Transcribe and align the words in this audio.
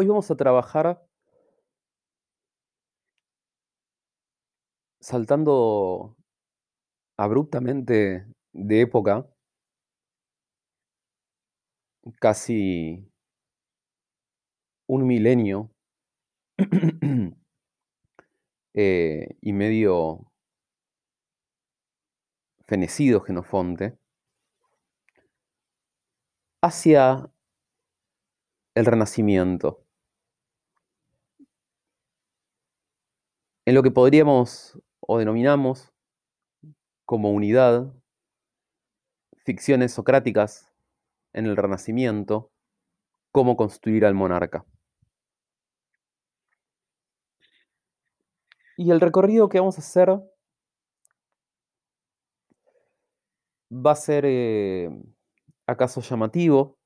Hoy 0.00 0.06
vamos 0.06 0.30
a 0.30 0.36
trabajar 0.36 1.04
saltando 5.00 6.16
abruptamente 7.16 8.24
de 8.52 8.80
época, 8.80 9.28
casi 12.20 13.10
un 14.86 15.04
milenio 15.04 15.72
eh, 18.74 19.36
y 19.40 19.52
medio 19.52 20.30
fenecido 22.68 23.20
Genofonte, 23.20 23.98
hacia 26.62 27.32
el 28.76 28.86
Renacimiento. 28.86 29.87
En 33.68 33.74
lo 33.74 33.82
que 33.82 33.90
podríamos 33.90 34.80
o 34.98 35.18
denominamos 35.18 35.92
como 37.04 37.32
unidad 37.32 37.92
ficciones 39.44 39.92
socráticas 39.92 40.72
en 41.34 41.44
el 41.44 41.54
Renacimiento, 41.54 42.50
cómo 43.30 43.58
construir 43.58 44.06
al 44.06 44.14
monarca. 44.14 44.64
Y 48.78 48.90
el 48.90 49.02
recorrido 49.02 49.50
que 49.50 49.60
vamos 49.60 49.76
a 49.76 49.82
hacer 49.82 50.18
va 53.70 53.90
a 53.90 53.96
ser 53.96 54.24
eh, 54.26 54.88
acaso 55.66 56.00
llamativo, 56.00 56.78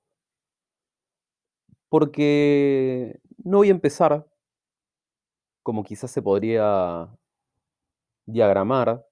porque 1.88 3.20
no 3.36 3.58
voy 3.58 3.68
a 3.68 3.70
empezar 3.70 4.31
como 5.62 5.84
quizás 5.84 6.10
se 6.10 6.22
podría 6.22 7.08
diagramar 8.26 9.06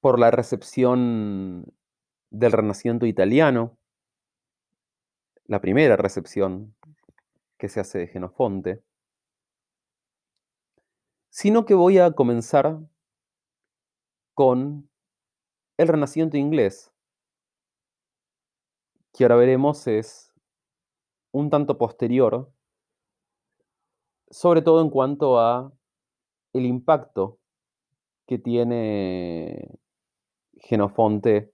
por 0.00 0.18
la 0.18 0.30
recepción 0.30 1.66
del 2.30 2.52
Renacimiento 2.52 3.06
italiano, 3.06 3.76
la 5.44 5.60
primera 5.60 5.96
recepción 5.96 6.74
que 7.58 7.68
se 7.68 7.80
hace 7.80 7.98
de 7.98 8.06
Genofonte, 8.06 8.82
sino 11.28 11.66
que 11.66 11.74
voy 11.74 11.98
a 11.98 12.12
comenzar 12.12 12.78
con 14.34 14.88
el 15.76 15.88
Renacimiento 15.88 16.36
inglés, 16.36 16.92
que 19.12 19.24
ahora 19.24 19.36
veremos 19.36 19.86
es 19.86 20.32
un 21.32 21.50
tanto 21.50 21.78
posterior 21.78 22.52
sobre 24.30 24.62
todo 24.62 24.80
en 24.80 24.90
cuanto 24.90 25.38
a 25.38 25.72
el 26.52 26.66
impacto 26.66 27.38
que 28.26 28.38
tiene 28.38 29.78
Genofonte 30.54 31.52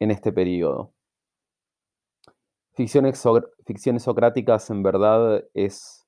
en 0.00 0.10
este 0.10 0.32
periodo. 0.32 0.92
Ficciones, 2.72 3.22
ficciones 3.66 4.02
socráticas 4.02 4.70
en 4.70 4.82
verdad 4.82 5.44
es 5.54 6.06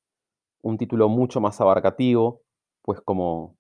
un 0.63 0.79
título 0.79 1.09
mucho 1.09 1.41
más 1.41 1.61
abarcativo, 1.61 2.43
pues 2.83 3.01
como 3.01 3.57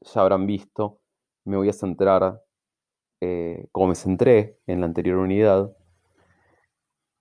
ya 0.00 0.20
habrán 0.20 0.46
visto, 0.46 1.00
me 1.44 1.56
voy 1.56 1.68
a 1.68 1.72
centrar, 1.72 2.42
eh, 3.20 3.66
como 3.72 3.88
me 3.88 3.94
centré 3.94 4.58
en 4.66 4.80
la 4.80 4.86
anterior 4.86 5.18
unidad, 5.18 5.74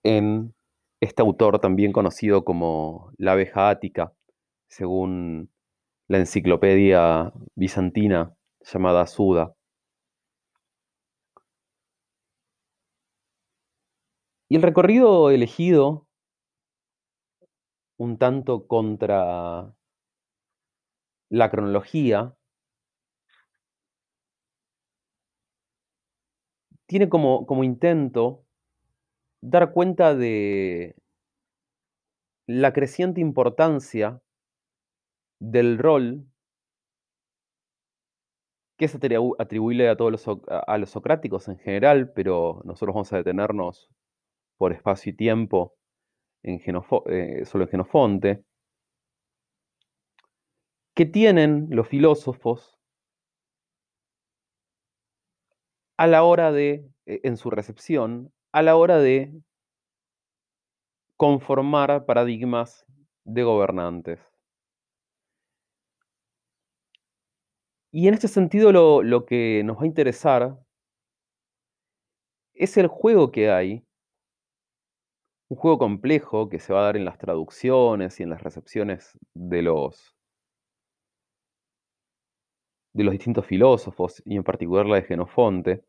en 0.03 0.53
este 0.99 1.21
autor 1.21 1.59
también 1.59 1.91
conocido 1.91 2.43
como 2.43 3.11
la 3.17 3.33
abeja 3.33 3.69
ática, 3.69 4.13
según 4.67 5.51
la 6.07 6.17
enciclopedia 6.19 7.33
bizantina 7.55 8.35
llamada 8.61 9.05
Suda. 9.07 9.53
Y 14.49 14.55
el 14.55 14.61
recorrido 14.61 15.29
elegido, 15.29 16.07
un 17.97 18.17
tanto 18.17 18.65
contra 18.67 19.73
la 21.29 21.49
cronología, 21.51 22.33
tiene 26.87 27.09
como, 27.09 27.45
como 27.45 27.63
intento 27.63 28.46
dar 29.41 29.71
cuenta 29.71 30.15
de 30.15 30.95
la 32.47 32.73
creciente 32.73 33.21
importancia 33.21 34.21
del 35.39 35.77
rol 35.77 36.25
que 38.77 38.85
es 38.85 38.95
atribuible 38.95 39.89
a 39.89 39.97
todos 39.97 40.11
los, 40.11 40.39
a 40.49 40.77
los 40.77 40.91
socráticos 40.91 41.47
en 41.47 41.57
general, 41.57 42.11
pero 42.13 42.61
nosotros 42.63 42.93
vamos 42.93 43.11
a 43.11 43.17
detenernos 43.17 43.89
por 44.57 44.71
espacio 44.71 45.11
y 45.11 45.15
tiempo 45.15 45.75
en 46.43 46.61
eh, 47.07 47.45
solo 47.45 47.63
en 47.63 47.69
Genofonte, 47.69 48.43
que 50.95 51.05
tienen 51.05 51.67
los 51.69 51.87
filósofos 51.87 52.79
a 55.97 56.07
la 56.07 56.23
hora 56.23 56.51
de, 56.51 56.89
e, 57.05 57.21
en 57.23 57.37
su 57.37 57.49
recepción, 57.49 58.31
a 58.51 58.61
la 58.61 58.75
hora 58.75 58.97
de 58.99 59.33
conformar 61.17 62.05
paradigmas 62.05 62.85
de 63.23 63.43
gobernantes. 63.43 64.19
Y 67.91 68.07
en 68.07 68.13
este 68.13 68.27
sentido 68.27 68.71
lo, 68.71 69.01
lo, 69.01 69.25
que 69.25 69.63
nos 69.65 69.77
va 69.77 69.83
a 69.83 69.87
interesar 69.87 70.59
es 72.53 72.77
el 72.77 72.87
juego 72.87 73.31
que 73.31 73.49
hay, 73.49 73.85
un 75.49 75.57
juego 75.57 75.77
complejo 75.77 76.49
que 76.49 76.59
se 76.59 76.73
va 76.73 76.81
a 76.81 76.83
dar 76.83 76.97
en 76.97 77.05
las 77.05 77.17
traducciones 77.17 78.19
y 78.19 78.23
en 78.23 78.29
las 78.29 78.41
recepciones 78.41 79.17
de 79.33 79.61
los, 79.61 80.15
de 82.93 83.03
los 83.03 83.13
distintos 83.13 83.45
filósofos, 83.45 84.21
y 84.25 84.35
en 84.35 84.43
particular 84.43 84.85
la 84.85 84.95
de 84.97 85.03
Genofonte, 85.03 85.83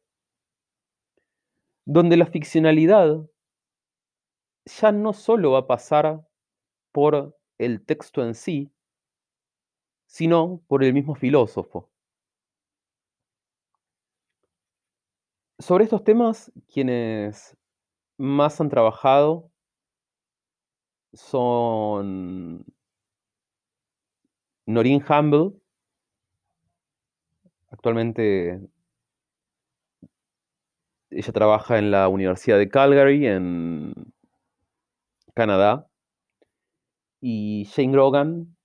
donde 1.89 2.19
la 2.19 2.27
ficcionalidad 2.27 3.19
ya 4.67 4.93
no 4.93 5.15
solo 5.15 5.53
va 5.53 5.61
a 5.61 5.67
pasar 5.67 6.23
por 6.93 7.35
el 7.57 7.83
texto 7.83 8.23
en 8.23 8.35
sí, 8.35 8.71
sino 10.07 10.61
por 10.69 10.85
el 10.85 10.93
mismo 10.93 11.15
filósofo. 11.15 11.89
Sobre 15.59 15.85
estos 15.85 16.05
temas, 16.05 16.53
quienes 16.71 17.57
más 18.19 18.61
han 18.61 18.69
trabajado 18.69 19.51
son 21.15 22.67
Noreen 24.67 25.03
Humble, 25.09 25.59
actualmente 27.71 28.61
ella 31.11 31.33
trabaja 31.33 31.79
en 31.79 31.91
la 31.91 32.09
Universidad 32.09 32.59
de 32.59 32.69
Calgary, 32.69 33.27
en 33.27 33.93
Canadá, 35.35 35.87
y 37.21 37.65
Shane 37.65 37.93
Grogan, 37.93 38.57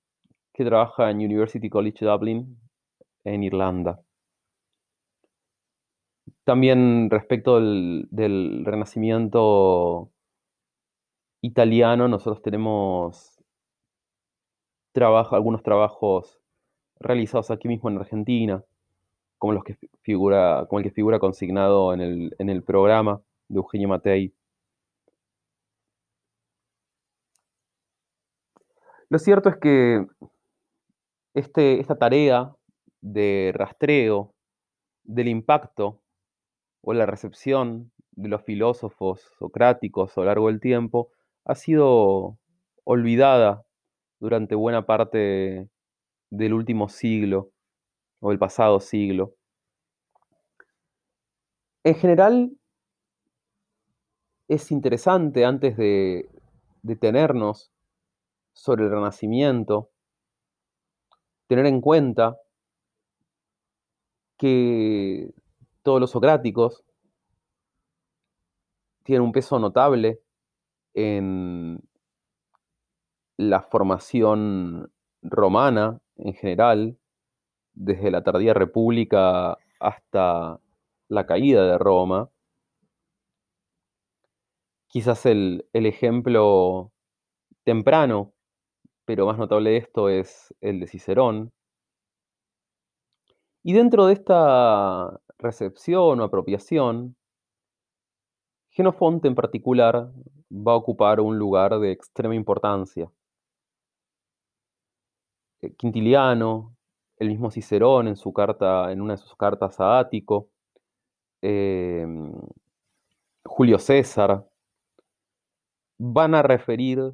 que 0.53 0.65
trabaja 0.65 1.09
en 1.09 1.17
University 1.17 1.69
College 1.69 2.05
Dublin, 2.05 2.57
en 3.23 3.43
Irlanda. 3.43 4.01
También 6.43 7.09
respecto 7.09 7.59
del, 7.59 8.63
renacimiento 8.65 10.11
italiano, 11.41 12.07
nosotros 12.07 12.41
tenemos 12.41 13.39
algunos 14.95 15.63
trabajos 15.63 16.39
realizados 16.99 17.49
aquí 17.51 17.67
mismo 17.67 17.89
en 17.89 17.97
Argentina, 17.97 18.63
como, 19.43 19.51
el 19.51 20.83
que 20.83 20.91
figura 20.91 21.19
consignado 21.19 21.93
en 21.93 21.99
el, 21.99 22.35
en 22.39 22.49
el 22.49 22.63
programa 22.63 23.21
de 23.49 23.57
Eugenio 23.57 23.89
Matei. 23.89 24.33
Lo 29.09 29.19
cierto 29.19 29.49
es 29.49 29.57
que 29.57 30.07
este, 31.33 31.81
esta 31.81 31.97
tarea 31.97 32.55
de 33.01 33.51
rastreo 33.53 34.33
del 35.03 35.27
impacto 35.27 35.99
o 36.81 36.93
la 36.93 37.05
recepción 37.05 37.91
de 38.11 38.29
los 38.29 38.43
filósofos 38.43 39.29
socráticos 39.37 40.17
a 40.17 40.21
lo 40.21 40.27
largo 40.27 40.47
del 40.47 40.61
tiempo 40.61 41.09
ha 41.43 41.55
sido 41.55 42.37
olvidada 42.85 43.65
durante 44.21 44.55
buena 44.55 44.85
parte 44.85 45.67
del 46.29 46.53
último 46.53 46.87
siglo 46.87 47.52
o 48.23 48.31
el 48.31 48.39
pasado 48.39 48.79
siglo. 48.79 49.35
En 51.83 51.95
general, 51.95 52.57
es 54.47 54.71
interesante 54.71 55.43
antes 55.43 55.75
de 55.75 56.29
detenernos 56.83 57.69
sobre 58.53 58.85
el 58.85 58.91
Renacimiento, 58.91 59.89
tener 61.47 61.65
en 61.65 61.81
cuenta 61.81 62.37
que 64.37 65.33
todos 65.81 65.99
los 65.99 66.11
socráticos 66.11 66.85
tienen 69.03 69.23
un 69.23 69.33
peso 69.33 69.59
notable 69.59 70.21
en 70.93 71.77
la 73.35 73.63
formación 73.63 74.93
romana 75.21 75.99
en 76.15 76.33
general, 76.35 76.97
desde 77.73 78.11
la 78.11 78.23
tardía 78.23 78.53
república 78.53 79.57
hasta 79.79 80.59
la 81.09 81.25
caída 81.25 81.65
de 81.65 81.77
Roma. 81.77 82.29
Quizás 84.87 85.25
el, 85.25 85.67
el 85.73 85.85
ejemplo 85.85 86.91
temprano, 87.63 88.33
pero 89.05 89.25
más 89.25 89.37
notable 89.37 89.71
de 89.71 89.77
esto 89.77 90.09
es 90.09 90.53
el 90.61 90.79
de 90.79 90.87
Cicerón. 90.87 91.51
Y 93.63 93.73
dentro 93.73 94.05
de 94.05 94.13
esta 94.13 95.19
recepción 95.37 96.19
o 96.19 96.23
apropiación, 96.23 97.15
Genofonte 98.71 99.27
en 99.27 99.35
particular 99.35 100.11
va 100.51 100.71
a 100.73 100.75
ocupar 100.75 101.19
un 101.19 101.37
lugar 101.37 101.79
de 101.79 101.91
extrema 101.91 102.35
importancia. 102.35 103.11
Eh, 105.61 105.73
Quintiliano, 105.75 106.75
el 107.23 107.29
mismo 107.29 107.51
Cicerón 107.51 108.07
en 108.07 108.15
su 108.17 108.33
carta, 108.33 108.91
en 108.91 109.01
una 109.01 109.13
de 109.13 109.17
sus 109.17 109.35
cartas 109.35 109.79
a 109.79 109.99
Ático, 109.99 110.49
em, 111.41 112.33
Julio 113.45 113.79
César, 113.79 114.47
van 115.97 116.35
a 116.35 116.41
referir 116.41 117.13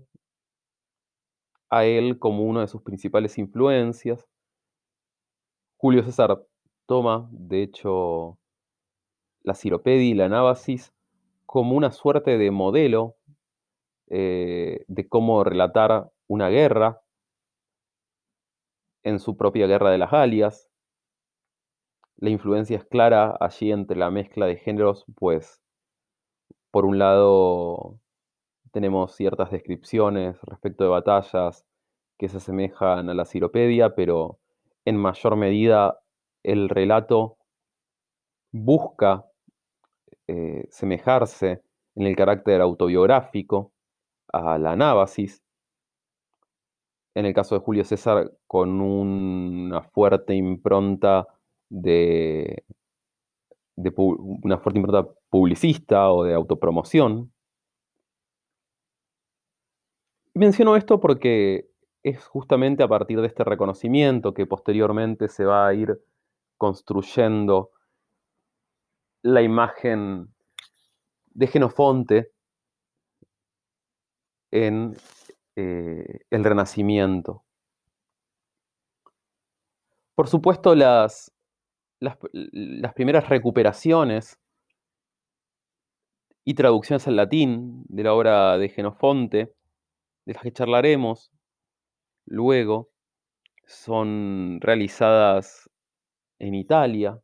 a 1.69 1.85
él 1.85 2.17
como 2.19 2.43
una 2.43 2.61
de 2.61 2.67
sus 2.67 2.81
principales 2.81 3.37
influencias. 3.37 4.27
Julio 5.77 6.03
César 6.03 6.43
toma, 6.87 7.29
de 7.31 7.63
hecho, 7.63 8.37
la 9.43 9.53
Ciropedia 9.53 10.09
y 10.09 10.13
la 10.15 10.25
Anábasis 10.25 10.93
como 11.45 11.75
una 11.75 11.91
suerte 11.91 12.37
de 12.37 12.51
modelo 12.51 13.15
eh, 14.09 14.85
de 14.87 15.07
cómo 15.07 15.43
relatar 15.43 16.11
una 16.27 16.49
guerra 16.49 17.01
en 19.03 19.19
su 19.19 19.37
propia 19.37 19.67
guerra 19.67 19.91
de 19.91 19.97
las 19.97 20.11
Galias. 20.11 20.69
La 22.17 22.29
influencia 22.29 22.77
es 22.77 22.85
clara 22.85 23.37
allí 23.39 23.71
entre 23.71 23.97
la 23.97 24.11
mezcla 24.11 24.45
de 24.45 24.57
géneros, 24.57 25.05
pues 25.15 25.61
por 26.71 26.85
un 26.85 26.99
lado 26.99 27.99
tenemos 28.71 29.15
ciertas 29.15 29.51
descripciones 29.51 30.39
respecto 30.43 30.83
de 30.83 30.89
batallas 30.89 31.65
que 32.17 32.27
se 32.27 32.37
asemejan 32.37 33.09
a 33.09 33.13
la 33.13 33.25
Ciropedia, 33.25 33.95
pero 33.95 34.39
en 34.85 34.97
mayor 34.97 35.35
medida 35.35 35.99
el 36.43 36.69
relato 36.69 37.37
busca 38.51 39.25
eh, 40.27 40.67
semejarse 40.69 41.61
en 41.95 42.05
el 42.05 42.15
carácter 42.15 42.61
autobiográfico 42.61 43.71
a 44.31 44.57
la 44.57 44.71
anábasis. 44.71 45.41
En 47.15 47.25
el 47.25 47.33
caso 47.33 47.55
de 47.55 47.61
Julio 47.61 47.83
César, 47.83 48.31
con 48.47 48.81
una 48.81 49.81
fuerte 49.81 50.35
impronta 50.35 51.27
de, 51.69 52.63
una 53.75 54.57
fuerte 54.57 54.79
impronta 54.79 55.09
publicista 55.29 56.11
o 56.11 56.23
de 56.23 56.33
autopromoción. 56.33 57.31
Y 60.33 60.39
menciono 60.39 60.75
esto 60.75 60.99
porque 60.99 61.69
es 62.03 62.25
justamente 62.25 62.83
a 62.83 62.87
partir 62.87 63.19
de 63.21 63.27
este 63.27 63.43
reconocimiento 63.43 64.33
que 64.33 64.45
posteriormente 64.45 65.27
se 65.27 65.45
va 65.45 65.67
a 65.67 65.73
ir 65.73 65.99
construyendo 66.57 67.71
la 69.21 69.41
imagen 69.41 70.33
de 71.27 71.47
Genofonte 71.47 72.31
en 74.51 74.95
eh, 75.61 76.21
el 76.29 76.45
Renacimiento. 76.45 77.43
Por 80.15 80.29
supuesto, 80.29 80.73
las, 80.73 81.33
las, 81.99 82.17
las 82.31 82.93
primeras 82.93 83.27
recuperaciones 83.27 84.39
y 86.45 86.53
traducciones 86.53 87.05
al 87.09 87.17
latín 87.17 87.83
de 87.89 88.03
la 88.03 88.13
obra 88.13 88.57
de 88.57 88.69
Genofonte, 88.69 89.53
de 90.25 90.33
las 90.33 90.43
que 90.43 90.53
charlaremos 90.53 91.29
luego, 92.25 92.89
son 93.65 94.59
realizadas 94.61 95.69
en 96.39 96.55
Italia. 96.55 97.21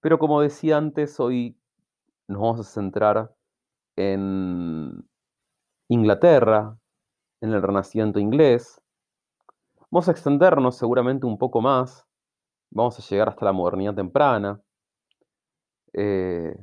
Pero 0.00 0.18
como 0.18 0.40
decía 0.40 0.78
antes, 0.78 1.20
hoy 1.20 1.54
nos 2.28 2.40
vamos 2.40 2.60
a 2.60 2.64
centrar 2.64 3.36
en 3.96 5.09
Inglaterra, 5.90 6.78
en 7.40 7.52
el 7.52 7.62
Renacimiento 7.62 8.20
inglés. 8.20 8.80
Vamos 9.90 10.08
a 10.08 10.12
extendernos 10.12 10.76
seguramente 10.76 11.26
un 11.26 11.36
poco 11.36 11.60
más. 11.60 12.06
Vamos 12.70 12.96
a 12.96 13.02
llegar 13.02 13.28
hasta 13.28 13.44
la 13.44 13.52
modernidad 13.52 13.96
temprana. 13.96 14.62
Eh, 15.92 16.54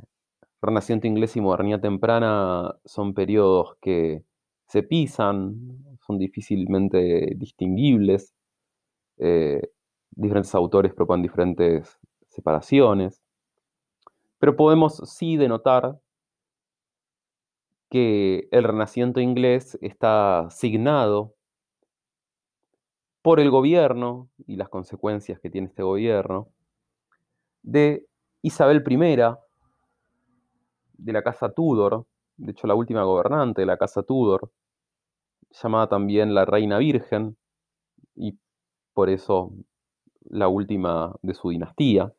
Renacimiento 0.61 1.07
inglés 1.07 1.35
y 1.35 1.41
modernidad 1.41 1.81
temprana 1.81 2.73
son 2.85 3.13
periodos 3.13 3.75
que 3.81 4.23
se 4.65 4.81
pisan, 4.81 5.97
son 5.99 6.17
difícilmente 6.17 7.33
distinguibles. 7.35 8.33
Eh, 9.17 9.61
diferentes 10.11 10.55
autores 10.55 10.93
proponen 10.93 11.23
diferentes 11.23 11.99
separaciones. 12.29 13.21
Pero 14.39 14.55
podemos 14.55 15.01
sí 15.03 15.35
denotar 15.35 15.99
que 17.89 18.47
el 18.51 18.63
Renacimiento 18.63 19.19
inglés 19.19 19.77
está 19.81 20.47
signado 20.49 21.33
por 23.21 23.39
el 23.39 23.49
gobierno 23.49 24.29
y 24.45 24.55
las 24.55 24.69
consecuencias 24.69 25.39
que 25.39 25.49
tiene 25.49 25.67
este 25.67 25.83
gobierno 25.83 26.49
de 27.61 28.07
Isabel 28.41 28.83
I, 28.87 29.17
de 30.93 31.13
la 31.13 31.21
casa 31.21 31.49
Tudor, 31.49 32.05
de 32.37 32.51
hecho 32.51 32.67
la 32.67 32.75
última 32.75 33.03
gobernante 33.03 33.61
de 33.61 33.65
la 33.65 33.77
casa 33.77 34.03
Tudor, 34.03 34.51
llamada 35.51 35.87
también 35.87 36.33
la 36.33 36.45
Reina 36.45 36.77
Virgen, 36.77 37.37
y 38.15 38.37
por 38.93 39.09
eso 39.09 39.51
la 40.29 40.47
última 40.47 41.15
de 41.21 41.33
su 41.33 41.49
dinastía. 41.49 42.13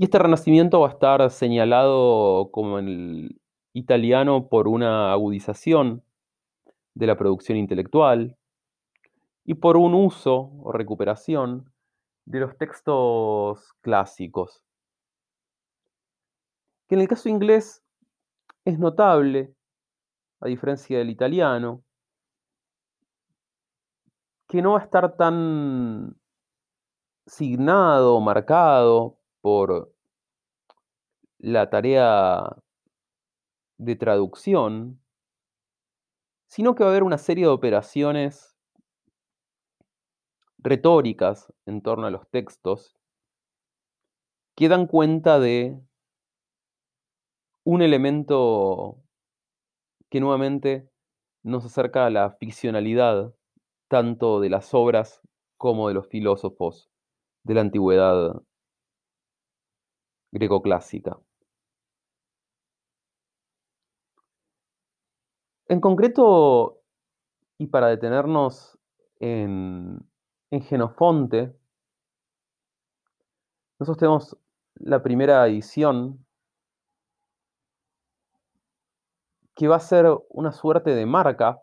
Y 0.00 0.04
este 0.04 0.18
renacimiento 0.18 0.80
va 0.80 0.88
a 0.88 0.92
estar 0.92 1.30
señalado 1.30 2.50
como 2.52 2.78
en 2.78 2.88
el 2.88 3.40
italiano 3.74 4.48
por 4.48 4.66
una 4.66 5.12
agudización 5.12 6.02
de 6.94 7.06
la 7.06 7.18
producción 7.18 7.58
intelectual 7.58 8.38
y 9.44 9.52
por 9.52 9.76
un 9.76 9.92
uso 9.92 10.52
o 10.62 10.72
recuperación 10.72 11.70
de 12.24 12.40
los 12.40 12.56
textos 12.56 13.74
clásicos. 13.82 14.64
Que 16.88 16.94
en 16.94 17.02
el 17.02 17.08
caso 17.08 17.28
inglés 17.28 17.84
es 18.64 18.78
notable, 18.78 19.54
a 20.40 20.48
diferencia 20.48 20.96
del 20.96 21.10
italiano, 21.10 21.84
que 24.48 24.62
no 24.62 24.72
va 24.72 24.80
a 24.80 24.84
estar 24.84 25.14
tan 25.18 26.18
signado, 27.26 28.18
marcado 28.22 29.19
por 29.40 29.92
la 31.38 31.70
tarea 31.70 32.56
de 33.78 33.96
traducción, 33.96 35.00
sino 36.48 36.74
que 36.74 36.84
va 36.84 36.90
a 36.90 36.92
haber 36.92 37.02
una 37.02 37.18
serie 37.18 37.44
de 37.44 37.50
operaciones 37.50 38.56
retóricas 40.58 41.52
en 41.64 41.80
torno 41.80 42.06
a 42.06 42.10
los 42.10 42.28
textos 42.28 42.94
que 44.54 44.68
dan 44.68 44.86
cuenta 44.86 45.40
de 45.40 45.80
un 47.64 47.80
elemento 47.82 49.02
que 50.10 50.20
nuevamente 50.20 50.90
nos 51.42 51.64
acerca 51.64 52.04
a 52.04 52.10
la 52.10 52.32
ficcionalidad 52.32 53.34
tanto 53.88 54.40
de 54.40 54.50
las 54.50 54.74
obras 54.74 55.20
como 55.56 55.88
de 55.88 55.94
los 55.94 56.08
filósofos 56.08 56.90
de 57.44 57.54
la 57.54 57.62
antigüedad 57.62 58.42
greco-clásica. 60.32 61.18
En 65.68 65.80
concreto, 65.80 66.82
y 67.58 67.66
para 67.68 67.88
detenernos 67.88 68.78
en, 69.20 70.00
en 70.50 70.62
Genofonte, 70.62 71.54
nosotros 73.78 73.98
tenemos 73.98 74.36
la 74.74 75.02
primera 75.02 75.46
edición 75.46 76.24
que 79.54 79.68
va 79.68 79.76
a 79.76 79.80
ser 79.80 80.06
una 80.30 80.52
suerte 80.52 80.94
de 80.94 81.06
marca 81.06 81.62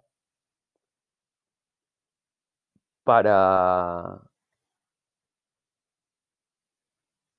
para 3.04 4.27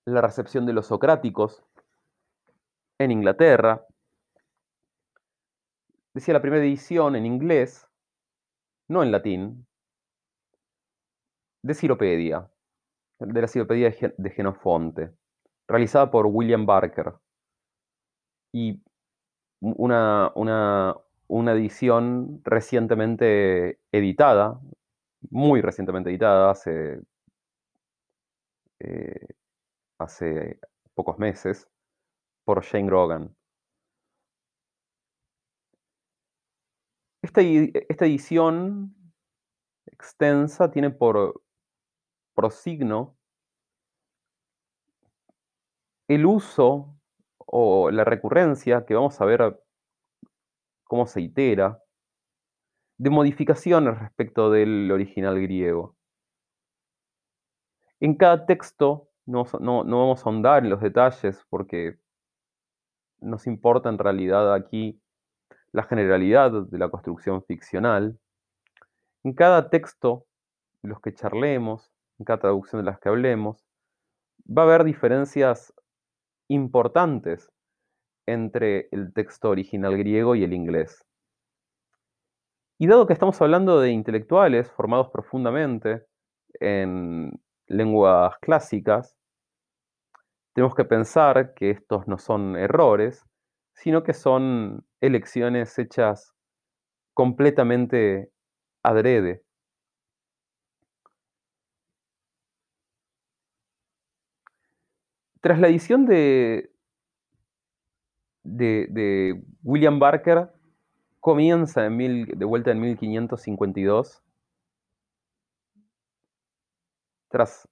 la 0.09 0.21
recepción 0.21 0.67
de 0.67 0.73
los 0.73 0.87
socráticos 0.87 1.62
en 2.99 3.11
Inglaterra. 3.11 3.87
Decía 6.15 6.35
la 6.35 6.43
primera 6.43 6.65
edición 6.65 7.17
en 7.17 7.27
inglés, 7.27 7.87
no 8.88 9.03
en 9.03 9.12
latín, 9.12 9.67
de 11.62 11.75
Ciropedia, 11.75 12.50
de 13.19 13.41
la 13.41 13.49
Ciropedia 13.49 13.95
de 14.17 14.31
Genofonte, 14.31 15.12
realizada 15.67 16.11
por 16.11 16.27
William 16.27 16.67
Barker. 16.67 17.15
Y 18.53 18.83
una, 19.61 20.33
una, 20.35 21.53
edición 21.53 22.41
recientemente 22.45 23.79
editada, 23.93 24.61
muy 25.31 25.61
recientemente 25.61 26.11
editada, 26.11 26.50
hace, 26.50 27.03
eh, 28.81 29.27
hace 29.99 30.59
pocos 30.95 31.19
meses, 31.19 31.69
por 32.45 32.62
Shane 32.64 32.87
Grogan. 32.87 33.37
Esta, 37.23 37.40
esta 37.43 38.07
edición 38.07 38.95
extensa 39.87 40.71
tiene 40.71 40.90
por, 40.90 41.43
por 42.35 42.52
signo 42.52 43.19
el 46.09 46.25
uso 46.25 46.97
o 47.38 47.90
la 47.90 48.05
recurrencia, 48.05 48.85
que 48.87 48.95
vamos 48.95 49.21
a 49.21 49.25
ver 49.25 49.61
cómo 50.85 51.07
se 51.07 51.21
itera, 51.21 51.83
de 52.99 53.11
modificaciones 53.11 53.99
respecto 53.99 54.50
del 54.50 54.90
original 54.90 55.40
griego. 55.40 55.97
En 58.00 58.17
cada 58.17 58.47
texto 58.47 59.08
no, 59.28 59.44
vamos 59.85 60.20
a 60.20 60.28
ahondar 60.28 60.64
en 60.64 60.70
los 60.70 60.80
detalles 60.80 61.44
porque 61.50 61.99
nos 63.20 63.47
importa 63.47 63.90
en 63.90 63.99
realidad 63.99 64.54
aquí 64.54 65.00
la 65.73 65.82
generalidad 65.82 66.50
de 66.50 66.78
la 66.78 66.88
construcción 66.88 67.42
ficcional. 67.44 68.18
En 69.25 69.35
cada 69.35 69.68
texto 69.68 70.25
de 70.82 70.88
los 70.88 71.00
que 71.00 71.12
charlemos, 71.12 71.92
en 72.18 72.25
cada 72.25 72.40
traducción 72.40 72.80
de 72.80 72.90
las 72.90 72.99
que 73.00 73.11
hablemos, 73.11 73.66
va 74.47 74.62
a 74.62 74.64
haber 74.64 74.85
diferencias 74.85 75.75
importantes 76.49 77.52
entre 78.26 78.88
el 78.92 79.12
texto 79.12 79.50
original 79.50 79.99
griego 79.99 80.37
y 80.37 80.44
el 80.44 80.54
inglés. 80.54 81.04
Y 82.78 82.87
dado 82.87 83.06
que 83.06 83.12
estamos 83.12 83.40
hablando 83.42 83.78
de 83.80 83.90
intelectuales 83.90 84.70
formados 84.70 85.11
profundamente 85.11 86.06
en 86.61 87.38
lenguas 87.66 88.38
clásicas, 88.38 89.17
tenemos 90.59 90.75
que 90.75 90.85
pensar 90.85 91.55
que 91.55 91.71
estos 91.71 92.09
no 92.09 92.19
son 92.19 92.57
errores, 92.57 93.25
sino 93.75 94.03
que 94.03 94.12
son 94.12 94.85
elecciones 95.00 95.79
hechas 95.79 96.35
completamente 97.15 98.33
adrede. 98.83 99.45
Tras 105.41 105.61
la 105.61 105.69
edición 105.69 106.07
de, 106.07 106.73
de, 108.43 109.41
William 109.62 110.00
Barker, 110.00 110.50
comienza 111.21 111.87
en 111.87 111.97
mil, 111.97 112.27
de 112.37 112.45
vuelta 112.45 112.73
en 112.73 112.81
1552, 112.81 114.25
tras 117.29 117.69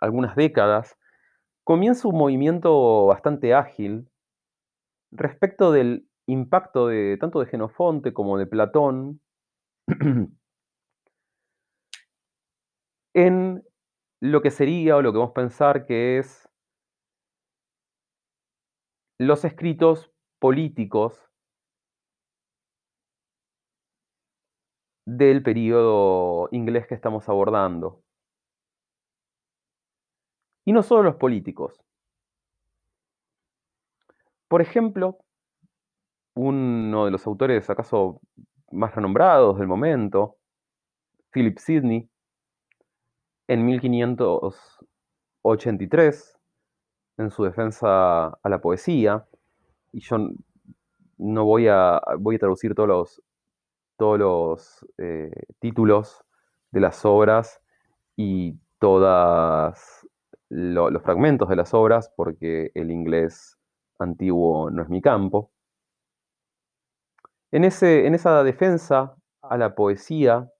algunas 0.00 0.34
décadas, 0.36 0.96
comienza 1.64 2.08
un 2.08 2.18
movimiento 2.18 3.06
bastante 3.06 3.54
ágil 3.54 4.08
respecto 5.12 5.72
del 5.72 6.08
impacto 6.26 6.86
de 6.88 7.16
tanto 7.18 7.40
de 7.40 7.46
Genofonte 7.46 8.12
como 8.12 8.38
de 8.38 8.46
Platón 8.46 9.20
en 13.14 13.62
lo 14.20 14.40
que 14.40 14.50
sería 14.50 14.96
o 14.96 15.02
lo 15.02 15.12
que 15.12 15.18
vamos 15.18 15.32
a 15.32 15.34
pensar 15.34 15.86
que 15.86 16.18
es 16.18 16.48
los 19.18 19.44
escritos 19.44 20.10
políticos 20.40 21.28
del 25.06 25.42
periodo 25.42 26.48
inglés 26.52 26.86
que 26.86 26.94
estamos 26.94 27.28
abordando. 27.28 28.02
Y 30.64 30.72
no 30.72 30.82
solo 30.82 31.02
los 31.02 31.16
políticos. 31.16 31.80
Por 34.48 34.60
ejemplo, 34.60 35.18
uno 36.34 37.06
de 37.06 37.10
los 37.10 37.26
autores 37.26 37.68
acaso 37.70 38.20
más 38.70 38.94
renombrados 38.94 39.58
del 39.58 39.66
momento, 39.66 40.36
Philip 41.30 41.58
Sidney, 41.58 42.08
en 43.48 43.66
1583, 43.66 46.38
en 47.18 47.30
su 47.30 47.44
defensa 47.44 48.28
a 48.28 48.48
la 48.48 48.60
poesía, 48.60 49.26
y 49.92 50.00
yo 50.00 50.16
no 51.18 51.44
voy 51.44 51.68
a, 51.68 52.00
voy 52.18 52.36
a 52.36 52.38
traducir 52.38 52.74
todos 52.74 52.88
los, 52.88 53.22
todos 53.96 54.18
los 54.18 54.86
eh, 54.98 55.30
títulos 55.60 56.24
de 56.70 56.80
las 56.80 57.04
obras 57.04 57.60
y 58.16 58.56
los 60.52 61.02
fragmentos 61.02 61.48
de 61.48 61.56
las 61.56 61.72
obras, 61.72 62.12
porque 62.14 62.70
el 62.74 62.90
inglés 62.90 63.56
antiguo 63.98 64.70
no 64.70 64.82
es 64.82 64.88
mi 64.90 65.00
campo. 65.00 65.50
En, 67.50 67.64
ese, 67.64 68.06
en 68.06 68.14
esa 68.14 68.44
defensa 68.44 69.16
a 69.42 69.56
la 69.56 69.74
poesía, 69.74 70.50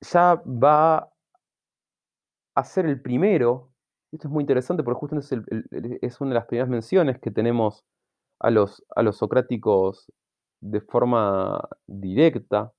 ya 0.00 0.42
va 0.46 1.12
a 2.54 2.64
ser 2.64 2.86
el 2.86 3.00
primero, 3.02 3.72
esto 4.12 4.28
es 4.28 4.32
muy 4.32 4.42
interesante 4.42 4.84
porque 4.84 5.00
justo 5.00 5.18
es, 5.18 6.20
una 6.20 6.30
de 6.30 6.34
las 6.34 6.46
primeras 6.46 6.68
menciones 6.68 7.18
que 7.18 7.30
tenemos 7.32 7.84
a 8.38 8.50
los, 8.50 8.84
a 8.94 9.02
los 9.02 9.16
socráticos 9.16 10.06
de 10.60 10.80
forma 10.80 11.68
directa. 11.86 12.72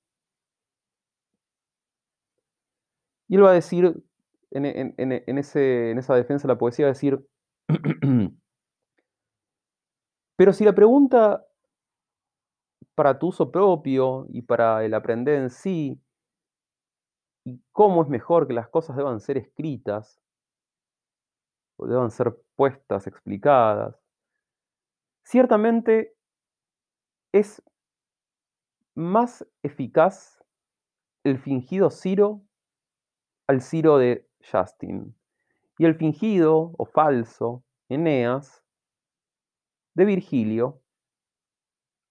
Y 3.28 3.36
él 3.36 3.44
va 3.44 3.50
a 3.50 3.54
decir, 3.54 4.02
en, 4.54 5.38
esa 5.38 6.14
defensa 6.14 6.46
de 6.46 6.54
la 6.54 6.58
poesía, 6.58 6.86
decir, 6.86 7.26
pero 10.36 10.52
si 10.52 10.64
la 10.64 10.74
pregunta 10.74 11.46
para 12.94 13.18
tu 13.18 13.28
uso 13.28 13.50
propio 13.50 14.26
y 14.30 14.42
para 14.42 14.84
el 14.84 14.94
aprender 14.94 15.40
en 15.40 15.50
sí 15.50 16.00
y 17.44 17.60
cómo 17.72 18.02
es 18.02 18.08
mejor 18.08 18.46
que 18.46 18.54
las 18.54 18.68
cosas 18.68 18.96
deban 18.96 19.20
ser 19.20 19.36
escritas, 19.36 20.20
o 21.76 21.86
deban 21.86 22.10
ser 22.10 22.36
puestas, 22.56 23.06
explicadas. 23.06 24.00
Ciertamente 25.24 26.16
es 27.32 27.62
más 28.94 29.46
eficaz 29.62 30.42
el 31.24 31.38
fingido 31.38 31.90
Ciro 31.90 32.42
al 33.48 33.60
Ciro 33.60 33.98
de 33.98 34.28
Justin 34.50 35.14
y 35.78 35.84
el 35.84 35.96
fingido 35.96 36.72
o 36.78 36.84
falso 36.84 37.64
Eneas 37.88 38.62
de 39.94 40.04
Virgilio 40.04 40.80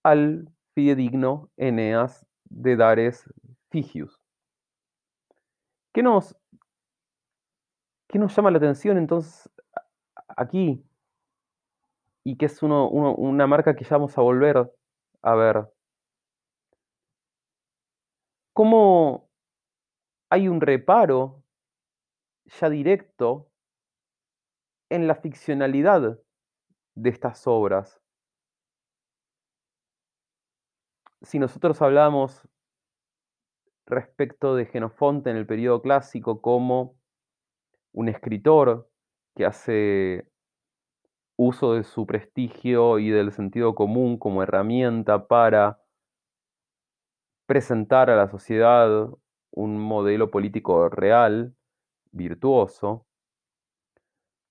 al 0.04 0.50
fidedigno 0.74 1.50
Eneas 1.58 2.26
de 2.46 2.76
Dares 2.76 3.26
Figius. 3.70 4.20
¿Qué 5.94 6.04
nos, 6.04 6.36
nos 8.14 8.36
llama 8.36 8.52
la 8.52 8.58
atención 8.58 8.98
entonces 8.98 9.50
aquí? 10.28 10.84
Y 12.24 12.38
que 12.38 12.46
es 12.46 12.64
una 12.64 13.48
marca 13.48 13.76
que 13.76 13.84
ya 13.84 13.98
vamos 13.98 14.18
a 14.18 14.22
volver 14.22 14.72
a 15.22 15.36
ver. 15.36 15.68
¿Cómo 18.54 19.30
hay 20.30 20.48
un 20.48 20.62
reparo 20.62 21.43
ya 22.46 22.70
directo 22.70 23.50
en 24.90 25.08
la 25.08 25.16
ficcionalidad 25.16 26.20
de 26.96 27.10
estas 27.10 27.48
obras? 27.48 28.02
Si 31.22 31.40
nosotros 31.40 31.82
hablamos 31.82 32.48
respecto 33.86 34.56
de 34.56 34.66
Genofonte 34.66 35.30
en 35.30 35.38
el 35.38 35.46
periodo 35.46 35.82
clásico 35.82 36.42
como 36.42 36.96
un 37.94 38.10
escritor 38.10 38.90
que 39.36 39.46
hace 39.46 40.28
uso 41.38 41.74
de 41.74 41.84
su 41.84 42.06
prestigio 42.06 43.00
y 43.00 43.10
del 43.10 43.32
sentido 43.32 43.76
común 43.76 44.18
como 44.18 44.44
herramienta 44.44 45.28
para 45.28 45.80
presentar 47.46 48.10
a 48.10 48.16
la 48.16 48.30
sociedad 48.30 49.10
un 49.52 49.80
modelo 49.80 50.32
político 50.32 50.90
real, 50.90 51.56
virtuoso. 52.14 53.06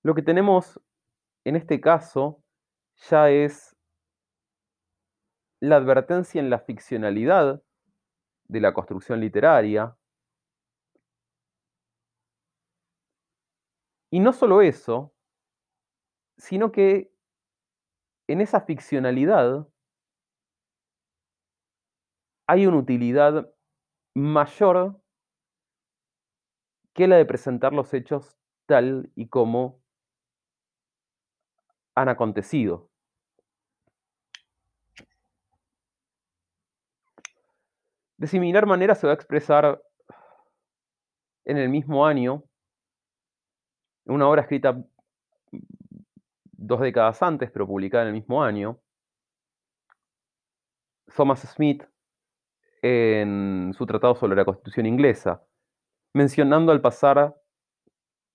Lo 0.03 0.15
que 0.15 0.23
tenemos 0.23 0.81
en 1.45 1.57
este 1.57 1.81
caso 1.81 2.43
ya 3.09 3.31
es 3.31 3.77
la 5.61 5.77
advertencia 5.77 6.41
en 6.41 6.51
la 6.51 6.59
ficcionalidad 6.59 7.63
de 8.49 8.61
la 8.61 8.75
construcción 8.75 9.21
literaria. 9.21 9.97
Y 14.11 14.21
no 14.21 14.33
solo 14.33 14.61
eso, 14.61 15.15
sino 16.37 16.73
que 16.73 17.13
en 18.29 18.41
esa 18.41 18.61
ficcionalidad 18.61 19.69
hay 22.47 22.67
una 22.67 22.79
utilidad 22.79 23.53
mayor 24.15 25.02
que 26.95 27.09
la 27.09 27.17
de 27.17 27.25
presentar 27.25 27.73
los 27.73 27.93
hechos 27.95 28.37
tal 28.67 29.11
y 29.15 29.29
como 29.29 29.83
han 31.95 32.09
acontecido. 32.09 32.89
De 38.17 38.27
similar 38.29 38.67
manera 38.67 38.95
se 38.95 39.07
va 39.07 39.13
a 39.13 39.17
expresar 39.17 39.83
en 41.45 41.57
el 41.57 41.69
mismo 41.69 42.07
año, 42.07 42.45
una 44.05 44.29
obra 44.29 44.43
escrita 44.43 44.85
dos 46.53 46.81
décadas 46.81 47.21
antes, 47.23 47.51
pero 47.51 47.67
publicada 47.67 48.05
en 48.05 48.09
el 48.09 48.15
mismo 48.15 48.43
año, 48.43 48.81
Thomas 51.17 51.41
Smith, 51.41 51.85
en 52.81 53.73
su 53.77 53.87
tratado 53.87 54.15
sobre 54.15 54.37
la 54.37 54.45
Constitución 54.45 54.87
inglesa, 54.87 55.45
mencionando 56.15 56.73
al 56.73 56.81
pasar 56.81 57.37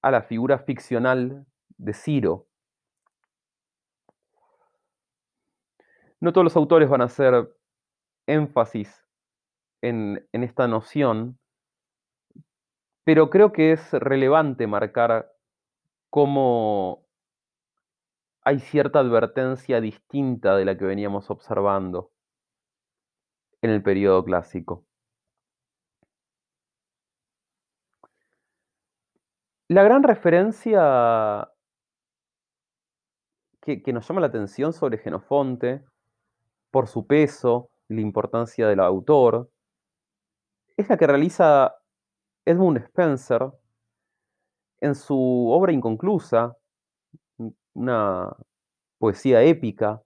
a 0.01 0.11
la 0.11 0.21
figura 0.21 0.59
ficcional 0.59 1.45
de 1.77 1.93
Ciro. 1.93 2.47
No 6.19 6.33
todos 6.33 6.45
los 6.45 6.55
autores 6.55 6.89
van 6.89 7.01
a 7.01 7.05
hacer 7.05 7.55
énfasis 8.25 9.05
en, 9.81 10.27
esta 10.31 10.67
noción, 10.67 11.39
pero 13.03 13.29
creo 13.29 13.51
que 13.51 13.71
es 13.71 13.93
relevante 13.93 14.65
marcar 14.65 15.31
cómo 16.09 17.05
hay 18.41 18.59
cierta 18.59 18.99
advertencia 18.99 19.79
distinta 19.79 20.55
de 20.55 20.65
la 20.65 20.77
que 20.77 20.85
veníamos 20.85 21.29
observando 21.29 22.11
en 23.61 23.69
el 23.69 23.83
periodo 23.83 24.23
clásico. 24.23 24.86
La 29.69 29.83
gran 29.83 30.01
referencia 30.03 31.51
que, 33.59 33.91
nos 33.91 34.07
llama 34.07 34.21
la 34.21 34.27
atención 34.27 34.71
sobre 34.71 34.97
Genofonte, 34.97 35.83
por 36.71 36.87
su 36.87 37.05
peso, 37.05 37.69
la 37.89 37.99
importancia 37.99 38.65
del 38.65 38.79
autor, 38.79 39.49
es 40.77 40.87
la 40.87 40.95
que 40.95 41.05
realiza 41.05 41.75
Edmund 42.45 42.77
Spencer 42.77 43.51
en 44.79 44.95
su 44.95 45.49
obra 45.51 45.73
inconclusa, 45.73 46.55
una 47.73 48.33
poesía 48.99 49.43
épica 49.43 50.01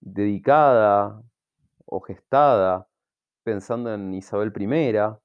dedicada 0.00 1.22
o 1.84 2.00
gestada 2.00 2.88
pensando 3.42 3.92
en 3.92 4.14
Isabel 4.14 4.54
I, 4.58 5.23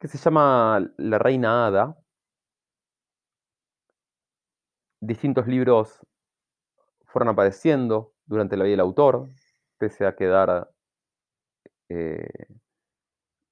que 0.00 0.08
se 0.08 0.16
llama 0.16 0.80
La 0.96 1.18
Reina 1.18 1.66
Hada. 1.66 1.96
Distintos 5.00 5.46
libros 5.46 6.00
fueron 7.04 7.28
apareciendo 7.28 8.14
durante 8.24 8.56
la 8.56 8.64
vida 8.64 8.72
del 8.72 8.80
autor, 8.80 9.28
pese 9.78 10.06
a 10.06 10.16
quedar 10.16 10.70
eh, 11.90 12.46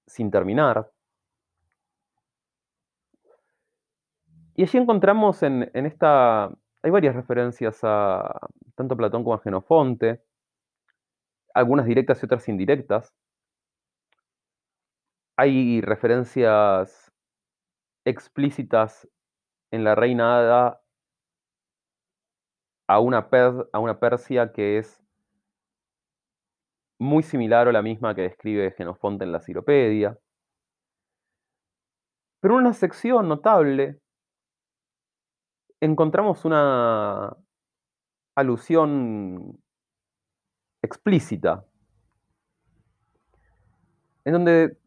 sin 0.06 0.30
terminar. 0.30 0.90
Y 4.54 4.62
allí 4.62 4.78
encontramos 4.78 5.42
en, 5.42 5.70
esta, 5.74 6.46
hay 6.82 6.90
varias 6.90 7.14
referencias 7.14 7.78
a 7.82 8.48
tanto 8.74 8.96
Platón 8.96 9.22
como 9.22 9.34
a 9.34 9.40
Genofonte, 9.40 10.22
algunas 11.52 11.86
directas 11.86 12.22
y 12.22 12.26
otras 12.26 12.48
indirectas. 12.48 13.14
Hay 15.40 15.80
referencias 15.82 17.12
explícitas 18.04 19.08
en 19.70 19.84
la 19.84 19.94
Reina 19.94 20.36
Hada 20.36 20.82
a 22.88 22.98
una, 22.98 23.30
Persia 24.00 24.52
que 24.52 24.78
es 24.78 25.00
muy 26.98 27.22
similar 27.22 27.68
a 27.68 27.72
la 27.72 27.82
misma 27.82 28.16
que 28.16 28.22
describe 28.22 28.72
Genofonte 28.72 29.22
en 29.22 29.30
la 29.30 29.38
Ciropedia. 29.38 30.18
Pero 32.40 32.54
en 32.54 32.60
una 32.62 32.72
sección 32.72 33.28
notable 33.28 34.00
encontramos 35.80 36.44
una 36.44 37.36
alusión 38.34 39.56
explícita, 40.82 41.64
en 44.24 44.32
donde 44.32 44.78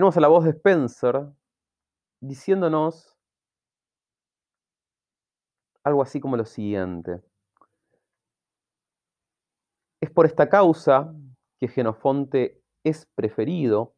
tenemos 0.00 0.16
a 0.16 0.20
la 0.20 0.28
voz 0.28 0.44
de 0.44 0.52
Spencer 0.52 1.30
diciéndonos 2.22 3.18
algo 5.84 6.00
así 6.00 6.20
como 6.20 6.38
lo 6.38 6.46
siguiente. 6.46 7.20
Es 10.00 10.10
por 10.10 10.24
esta 10.24 10.48
causa 10.48 11.14
que 11.58 11.68
Genofonte 11.68 12.62
es 12.82 13.04
preferido 13.14 13.94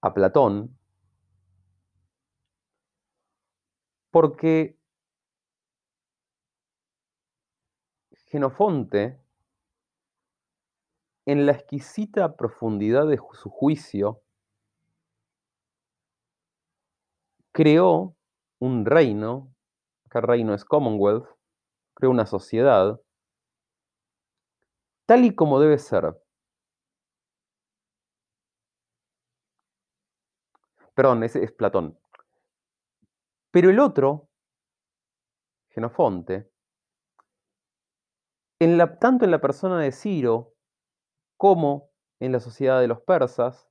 a 0.00 0.14
Platón, 0.14 0.78
porque 4.10 4.78
Genofonte, 8.28 9.20
en 11.26 11.44
la 11.44 11.52
exquisita 11.52 12.34
profundidad 12.34 13.06
de 13.06 13.18
su 13.34 13.50
juicio, 13.50 14.22
creó 17.58 18.16
un 18.60 18.86
reino, 18.86 19.52
acá 20.06 20.20
reino 20.20 20.54
es 20.54 20.64
Commonwealth, 20.64 21.26
creó 21.92 22.12
una 22.12 22.24
sociedad, 22.24 23.00
tal 25.06 25.24
y 25.24 25.34
como 25.34 25.58
debe 25.58 25.76
ser. 25.78 26.16
Perdón, 30.94 31.24
ese 31.24 31.42
es 31.42 31.50
Platón. 31.50 31.98
Pero 33.50 33.70
el 33.70 33.80
otro, 33.80 34.28
Genofonte, 35.70 36.52
en 38.60 38.78
la, 38.78 39.00
tanto 39.00 39.24
en 39.24 39.32
la 39.32 39.40
persona 39.40 39.80
de 39.80 39.90
Ciro 39.90 40.54
como 41.36 41.90
en 42.20 42.30
la 42.30 42.38
sociedad 42.38 42.80
de 42.80 42.86
los 42.86 43.00
persas, 43.00 43.68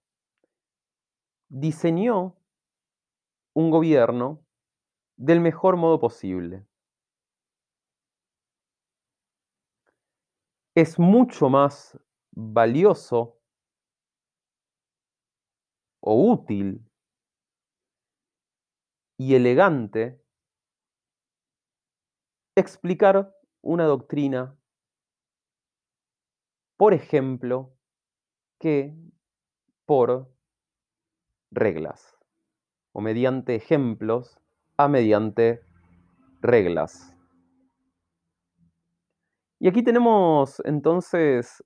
diseñó 1.47 2.36
un 3.59 3.71
gobierno 3.71 4.45
del 5.17 5.39
mejor 5.39 5.77
modo 5.77 5.99
posible. 5.99 6.67
es 10.75 10.99
mucho 10.99 11.49
más 11.49 11.99
valioso 12.35 13.41
o 16.01 16.31
útil 16.33 16.87
y 19.17 19.33
elegante 19.33 20.21
explicar 22.55 23.35
una 23.63 23.85
doctrina, 23.85 24.55
por 26.77 26.93
ejemplo, 26.93 27.75
que 28.59 28.95
por 29.87 30.31
reglas 31.49 32.16
o 32.97 33.01
mediante 33.01 33.53
ejemplos 33.53 34.39
a 34.75 34.87
mediante 34.87 35.61
reglas. 36.41 37.15
Y 39.59 39.67
aquí 39.67 39.83
tenemos 39.83 40.59
entonces, 40.65 41.63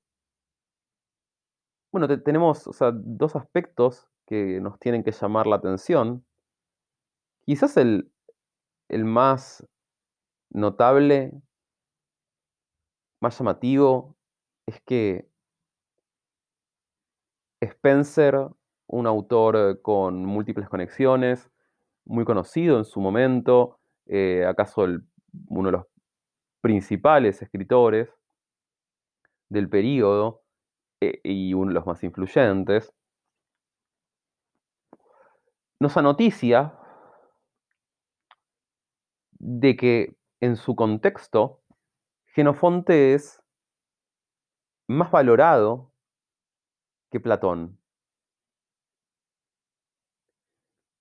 bueno, 1.89 2.09
tenemos 2.21 2.69
dos 2.93 3.35
aspectos 3.37 4.09
que 4.27 4.59
nos 4.59 4.77
tienen 4.77 5.05
que 5.05 5.13
llamar 5.13 5.47
la 5.47 5.55
atención. 5.55 6.25
Quizás 7.45 7.77
el, 7.77 8.11
el 8.89 9.05
más 9.05 9.65
notable, 10.49 11.31
más 13.21 13.39
llamativo, 13.39 14.17
es 14.65 14.81
que 14.81 15.29
Spencer, 17.61 18.49
un 18.91 19.08
autor 19.08 19.82
con 19.82 20.25
múltiples 20.25 20.67
conexiones, 20.67 21.49
muy 22.06 22.25
conocido 22.25 22.77
en 22.77 22.86
su 22.86 22.99
momento, 22.99 23.80
eh, 24.06 24.45
acaso 24.45 24.86
uno 25.47 25.67
de 25.67 25.71
los 25.71 25.86
principales 26.60 27.41
escritores 27.41 28.10
del 29.49 29.69
período 29.69 30.43
eh, 30.99 31.21
y 31.23 31.54
uno 31.54 31.69
de 31.69 31.75
los 31.75 31.86
más 31.86 32.04
influyentes, 32.04 32.93
nos 35.80 35.95
anoticia 35.97 36.77
de 39.32 39.75
que 39.75 40.15
en 40.41 40.58
su 40.58 40.75
contexto, 40.75 41.62
Genofonte 42.27 43.13
es 43.13 43.41
más 44.88 45.12
valorado 45.12 45.91
que 47.10 47.19
Platón. 47.19 47.80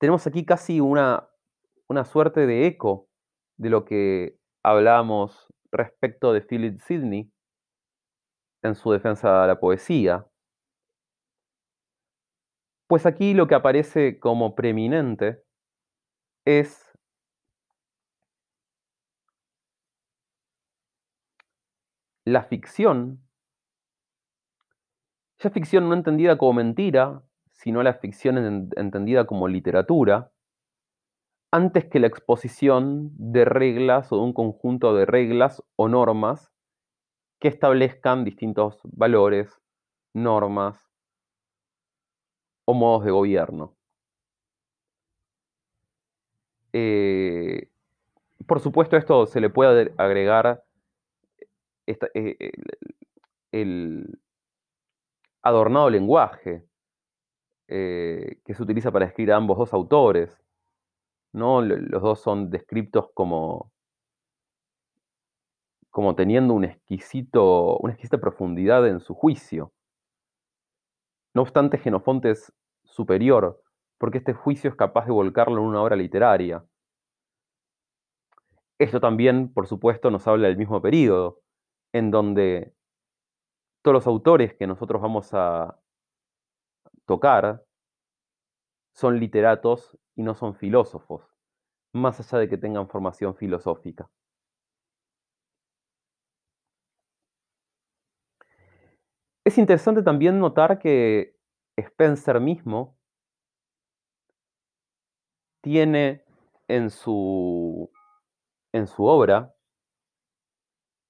Tenemos 0.01 0.27
aquí 0.27 0.47
casi 0.47 0.81
una, 0.81 1.29
una 1.87 2.07
suerte 2.07 2.47
de 2.47 2.67
eco 2.67 3.11
de 3.59 3.69
lo 3.69 3.85
que 3.85 4.39
hablamos 4.65 5.47
respecto 5.71 6.33
de 6.33 6.41
Philip 6.41 6.81
Sidney 6.81 7.31
en 8.63 8.75
su 8.75 8.93
defensa 8.93 9.43
de 9.43 9.49
la 9.49 9.61
poesía. 9.61 10.27
Pues 12.89 13.05
aquí 13.05 13.35
lo 13.35 13.47
que 13.47 13.55
aparece 13.55 14.19
como 14.19 14.55
preeminente 14.55 15.45
es 16.47 16.99
la 22.25 22.45
ficción, 22.45 23.23
ya 25.39 25.51
ficción 25.51 25.91
no 25.91 25.95
entendida 25.95 26.39
como 26.39 26.55
mentira, 26.55 27.23
sino 27.63 27.83
la 27.83 27.93
ficción 27.93 28.71
entendida 28.75 29.27
como 29.27 29.47
literatura, 29.47 30.33
antes 31.53 31.85
que 31.85 32.01
la 32.01 32.07
exposición 32.07 33.11
de 33.19 33.45
reglas 33.45 34.11
o 34.13 34.17
de 34.17 34.23
un 34.23 34.33
conjunto 34.33 34.95
de 34.95 35.05
reglas 35.05 35.63
o 35.77 35.87
normas 35.87 36.51
que 37.39 37.49
establezcan 37.49 38.25
distintos 38.25 38.81
valores, 38.85 39.61
normas 40.15 40.89
o 42.65 42.73
modos 42.73 43.05
de 43.05 43.11
gobierno. 43.11 43.77
Eh, 46.73 47.69
por 48.47 48.61
supuesto, 48.61 48.97
esto 48.97 49.27
se 49.27 49.39
le 49.39 49.51
puede 49.51 49.93
agregar 49.99 50.65
eh, 51.87 52.53
el 53.53 54.19
adornado 55.43 55.91
lenguaje 55.91 56.70
eh, 57.71 58.41
que 58.45 58.55
se 58.55 58.63
utiliza 58.63 58.91
para 58.91 59.07
escribir 59.07 59.33
a 59.33 59.37
ambos 59.37 59.57
dos 59.57 59.73
autores. 59.73 60.37
¿no? 61.33 61.63
Los 61.63 62.03
dos 62.03 62.21
son 62.21 62.51
descriptos 62.51 63.11
como, 63.15 63.73
como 65.91 66.15
teniendo 66.15 66.55
un 66.55 66.65
exquisito, 66.65 67.79
una 67.79 67.93
exquisita 67.93 68.19
profundidad 68.19 68.87
en 68.89 69.01
su 69.01 69.15
juicio. 69.15 69.73
No 71.35 71.43
obstante, 71.43 71.79
Genofonte 71.79 72.31
es 72.33 72.53
superior, 72.85 73.63
porque 73.99 74.19
este 74.19 74.35
juicio 74.35 74.69
es 74.71 74.77
capaz 74.77 75.07
de 75.07 75.13
volcarlo 75.13 75.61
en 75.61 75.69
una 75.69 75.83
obra 75.83 75.95
literaria. 75.95 76.65
Esto 78.79 79.01
también, 79.01 79.53
por 79.53 79.67
supuesto, 79.69 80.11
nos 80.11 80.27
habla 80.27 80.49
del 80.49 80.57
mismo 80.57 80.83
periodo, 80.83 81.41
en 81.93 82.11
donde 82.11 82.75
todos 83.83 83.95
los 83.95 84.07
autores 84.07 84.55
que 84.55 84.67
nosotros 84.67 85.01
vamos 85.01 85.31
a 85.35 85.80
tocar 87.11 87.65
son 88.95 89.19
literatos 89.19 89.99
y 90.15 90.23
no 90.23 90.37
son 90.37 90.55
filósofos, 90.55 91.27
más 91.93 92.21
allá 92.21 92.39
de 92.39 92.49
que 92.49 92.57
tengan 92.57 92.89
formación 92.89 93.35
filosófica. 93.35 94.09
Es 99.45 99.59
interesante 99.59 100.05
también 100.05 100.39
notar 100.39 100.79
que 100.79 101.35
Spencer 101.77 102.39
mismo 102.39 102.97
tiene 105.61 106.25
en 106.69 106.91
su, 106.91 107.91
en 108.73 108.87
su 108.87 109.05
obra 109.05 109.53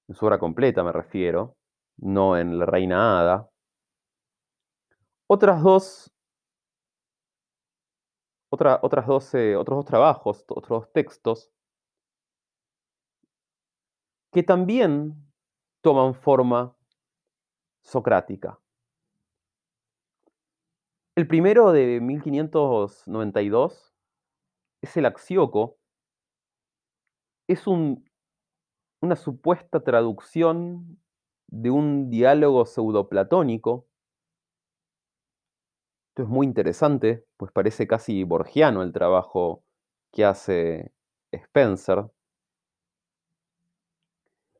en 0.09 0.15
su 0.15 0.25
obra 0.25 0.39
completa 0.39 0.83
me 0.83 0.91
refiero, 0.91 1.57
no 1.97 2.37
en 2.37 2.57
La 2.57 2.65
Reina 2.65 3.19
Hada. 3.19 3.50
Otras 5.33 5.63
dos, 5.63 6.11
otras 8.49 9.07
dos, 9.07 9.33
otros 9.57 9.77
dos 9.77 9.85
trabajos, 9.85 10.43
otros 10.49 10.67
dos 10.67 10.91
textos, 10.91 11.53
que 14.33 14.43
también 14.43 15.31
toman 15.81 16.13
forma 16.15 16.75
socrática. 17.81 18.59
El 21.15 21.29
primero 21.29 21.71
de 21.71 22.01
1592 22.01 23.95
es 24.81 24.97
el 24.97 25.05
Axioco. 25.05 25.77
Es 27.47 27.67
un 27.67 28.03
una 29.01 29.15
supuesta 29.15 29.79
traducción 29.81 30.99
de 31.47 31.71
un 31.71 32.09
diálogo 32.09 32.65
pseudoplatónico. 32.65 33.87
Es 36.21 36.27
muy 36.27 36.45
interesante, 36.45 37.25
pues 37.35 37.51
parece 37.51 37.87
casi 37.87 38.23
borgiano 38.23 38.83
el 38.83 38.93
trabajo 38.93 39.63
que 40.11 40.23
hace 40.23 40.93
Spencer. 41.31 42.11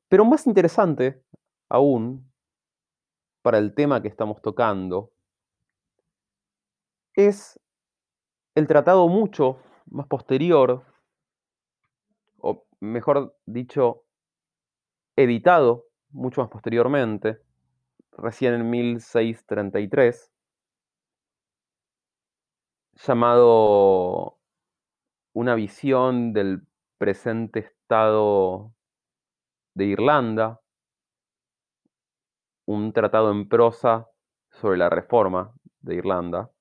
Pero 0.09 0.25
más 0.25 0.47
interesante 0.47 1.21
aún, 1.69 2.31
para 3.43 3.59
el 3.59 3.75
tema 3.75 4.01
que 4.01 4.07
estamos 4.07 4.41
tocando, 4.41 5.11
es 7.13 7.59
el 8.55 8.65
tratado 8.65 9.07
mucho 9.07 9.59
más 9.85 10.07
posterior, 10.07 10.83
o 12.39 12.65
mejor 12.79 13.37
dicho, 13.45 14.03
editado 15.15 15.85
mucho 16.09 16.41
más 16.41 16.49
posteriormente, 16.49 17.39
recién 18.13 18.55
en 18.55 18.67
1633, 18.67 20.30
llamado 22.93 24.39
Una 25.33 25.55
visión 25.55 26.33
del 26.33 26.67
presente 26.97 27.59
estado 27.59 28.73
de 29.75 29.85
Irlanda, 29.85 30.61
un 32.67 32.93
tratado 32.93 33.31
en 33.31 33.47
prosa 33.47 34.07
sobre 34.51 34.77
la 34.77 34.89
reforma 34.89 35.53
de 35.79 35.95
Irlanda. 35.95 36.51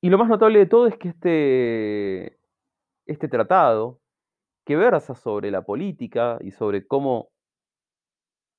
Y 0.00 0.10
lo 0.10 0.18
más 0.18 0.28
notable 0.28 0.58
de 0.58 0.66
todo 0.66 0.86
es 0.86 0.96
que 0.96 1.08
este, 1.08 2.40
este 3.06 3.28
tratado, 3.28 4.00
que 4.64 4.76
versa 4.76 5.14
sobre 5.14 5.50
la 5.50 5.62
política 5.62 6.38
y 6.40 6.52
sobre 6.52 6.86
cómo 6.86 7.30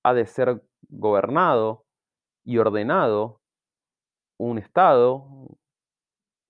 ha 0.04 0.14
de 0.14 0.26
ser 0.26 0.64
gobernado 0.90 1.83
y 2.44 2.58
ordenado 2.58 3.42
un 4.38 4.58
Estado, 4.58 5.26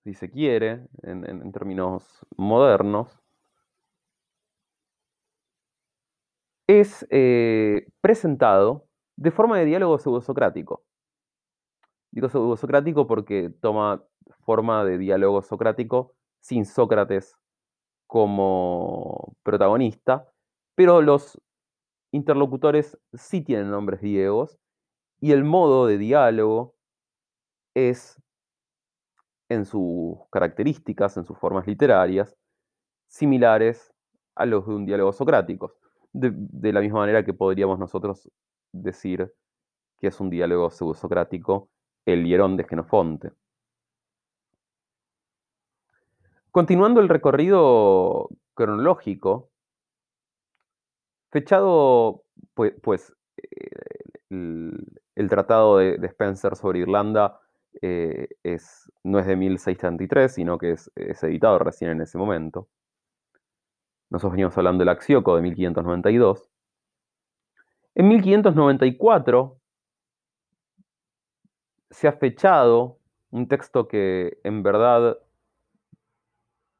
si 0.04 0.14
se 0.14 0.30
quiere, 0.30 0.88
en, 1.04 1.52
términos 1.52 2.26
modernos, 2.38 3.20
es 6.68 7.06
eh, 7.10 7.88
presentado 8.02 8.88
de 9.18 9.32
forma 9.32 9.60
de 9.60 9.66
diálogo 9.66 10.00
pseudo-socrático. 10.00 10.84
Digo 12.12 12.30
pseudo-socrático 12.30 13.08
porque 13.08 13.50
toma 13.50 14.04
forma 14.46 14.86
de 14.86 14.98
diálogo 14.98 15.42
socrático 15.42 16.16
sin 16.40 16.66
Sócrates 16.66 17.36
como 18.08 19.36
protagonista, 19.44 20.28
pero 20.76 21.02
los 21.02 21.42
interlocutores 22.12 22.98
sí 23.14 23.42
tienen 23.42 23.72
nombres 23.72 24.02
griegos 24.02 24.60
y 25.24 25.32
el 25.32 25.46
modo 25.46 25.88
de 25.88 25.98
diálogo 25.98 26.76
es, 27.74 28.22
en 29.48 29.64
sus 29.64 30.18
características, 30.30 31.16
en 31.16 31.24
sus 31.24 31.38
formas 31.38 31.66
literarias, 31.66 32.36
similares 33.08 33.94
a 34.36 34.46
los 34.46 34.68
de 34.68 34.74
un 34.74 34.86
diálogo 34.86 35.14
socrático, 35.14 35.78
de, 36.12 36.74
la 36.74 36.82
misma 36.82 37.00
manera 37.00 37.24
que 37.24 37.34
podríamos 37.34 37.80
nosotros 37.80 38.30
decir 38.74 39.34
que 39.98 40.08
es 40.08 40.20
un 40.20 40.30
diálogo 40.30 40.70
pseudosocrático, 40.70 41.70
el 42.06 42.26
Hierón 42.26 42.58
de 42.58 42.66
Genofonte. 42.66 43.32
Continuando 46.52 47.00
el 47.00 47.08
recorrido 47.08 48.28
cronológico, 48.56 49.52
fechado, 51.32 52.26
pues, 52.54 53.16
eh, 53.38 54.84
tratado 55.30 55.78
de, 55.78 55.98
Spencer 56.08 56.56
sobre 56.56 56.80
Irlanda 56.80 57.40
eh, 57.82 58.30
es, 58.44 58.92
no 59.04 59.20
es 59.20 59.26
de 59.26 59.36
1633, 59.36 60.34
sino 60.34 60.58
que 60.58 60.72
es, 60.72 60.92
es, 60.96 61.24
editado 61.24 61.60
recién 61.60 61.92
en 61.92 62.02
ese 62.02 62.18
momento. 62.18 62.68
Nosotros 64.10 64.34
venimos 64.34 64.58
hablando 64.58 64.82
del 64.82 64.90
Axioco 64.90 65.36
de 65.36 65.42
1592. 65.42 66.50
En 67.96 68.08
1594 68.08 69.60
se 71.92 72.08
ha 72.08 72.14
fechado 72.14 73.00
un 73.30 73.48
texto 73.48 73.88
que 73.88 74.40
en 74.44 74.64
verdad 74.64 75.18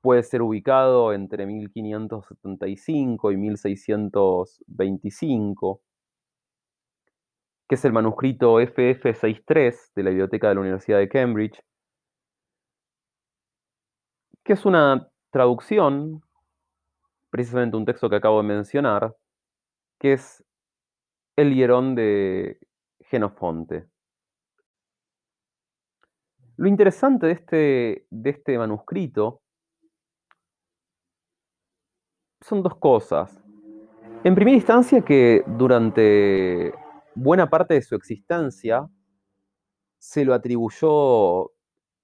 puede 0.04 0.22
ser 0.24 0.42
ubicado 0.42 1.14
entre 1.14 1.46
1575 1.46 3.32
y 3.32 3.38
1625, 3.38 5.82
que 7.68 7.76
es 7.76 7.86
el 7.86 7.94
manuscrito 7.94 8.60
FF63 8.60 9.92
de 9.96 10.04
la 10.04 10.10
Biblioteca 10.10 10.50
de 10.50 10.56
la 10.56 10.62
Universidad 10.62 10.98
de 11.00 11.10
Cambridge, 11.10 11.62
que 14.44 14.54
es 14.54 14.66
una 14.66 15.10
traducción, 15.32 16.22
precisamente 17.30 17.78
un 17.78 17.86
texto 17.86 18.10
que 18.10 18.18
acabo 18.18 18.42
de 18.42 18.48
mencionar, 18.48 19.16
que 20.00 20.14
es 20.14 20.44
el 21.36 21.54
hierón 21.54 21.96
de 21.96 22.60
Genofonte. 23.00 23.88
Lo 26.58 26.68
interesante 26.68 27.26
de 27.28 27.32
este, 27.34 28.08
de 28.10 28.30
este 28.30 28.58
manuscrito 28.58 29.42
son 32.42 32.62
dos 32.62 32.76
cosas. 32.76 33.42
En 34.24 34.36
primera 34.36 34.56
instancia, 34.56 35.02
que 35.02 35.44
durante 35.48 36.74
buena 37.16 37.50
parte 37.50 37.76
de 37.76 37.82
su 37.82 37.96
existencia 37.96 38.90
se 40.00 40.26
lo 40.26 40.34
atribuyó 40.34 41.52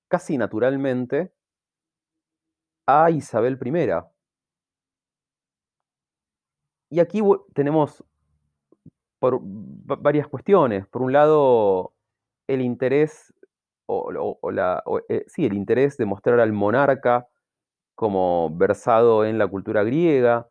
casi 0.08 0.38
naturalmente 0.38 1.34
a 2.88 3.10
Isabel 3.12 3.58
I. 3.64 3.90
Y 6.92 7.00
aquí 7.00 7.22
tenemos 7.54 8.04
por 9.20 9.40
varias 9.44 10.28
cuestiones. 10.28 10.88
Por 10.88 11.02
un 11.02 11.14
lado, 11.14 11.94
el 12.48 12.62
interés, 12.62 13.34
o, 13.86 14.12
eh, 15.10 15.26
sí, 15.28 15.46
el 15.46 15.54
interés 15.54 15.98
de 15.98 16.06
mostrar 16.06 16.40
al 16.40 16.54
monarca 16.54 17.28
como 17.96 18.50
versado 18.56 19.26
en 19.26 19.38
la 19.38 19.48
cultura 19.48 19.84
griega, 19.84 20.50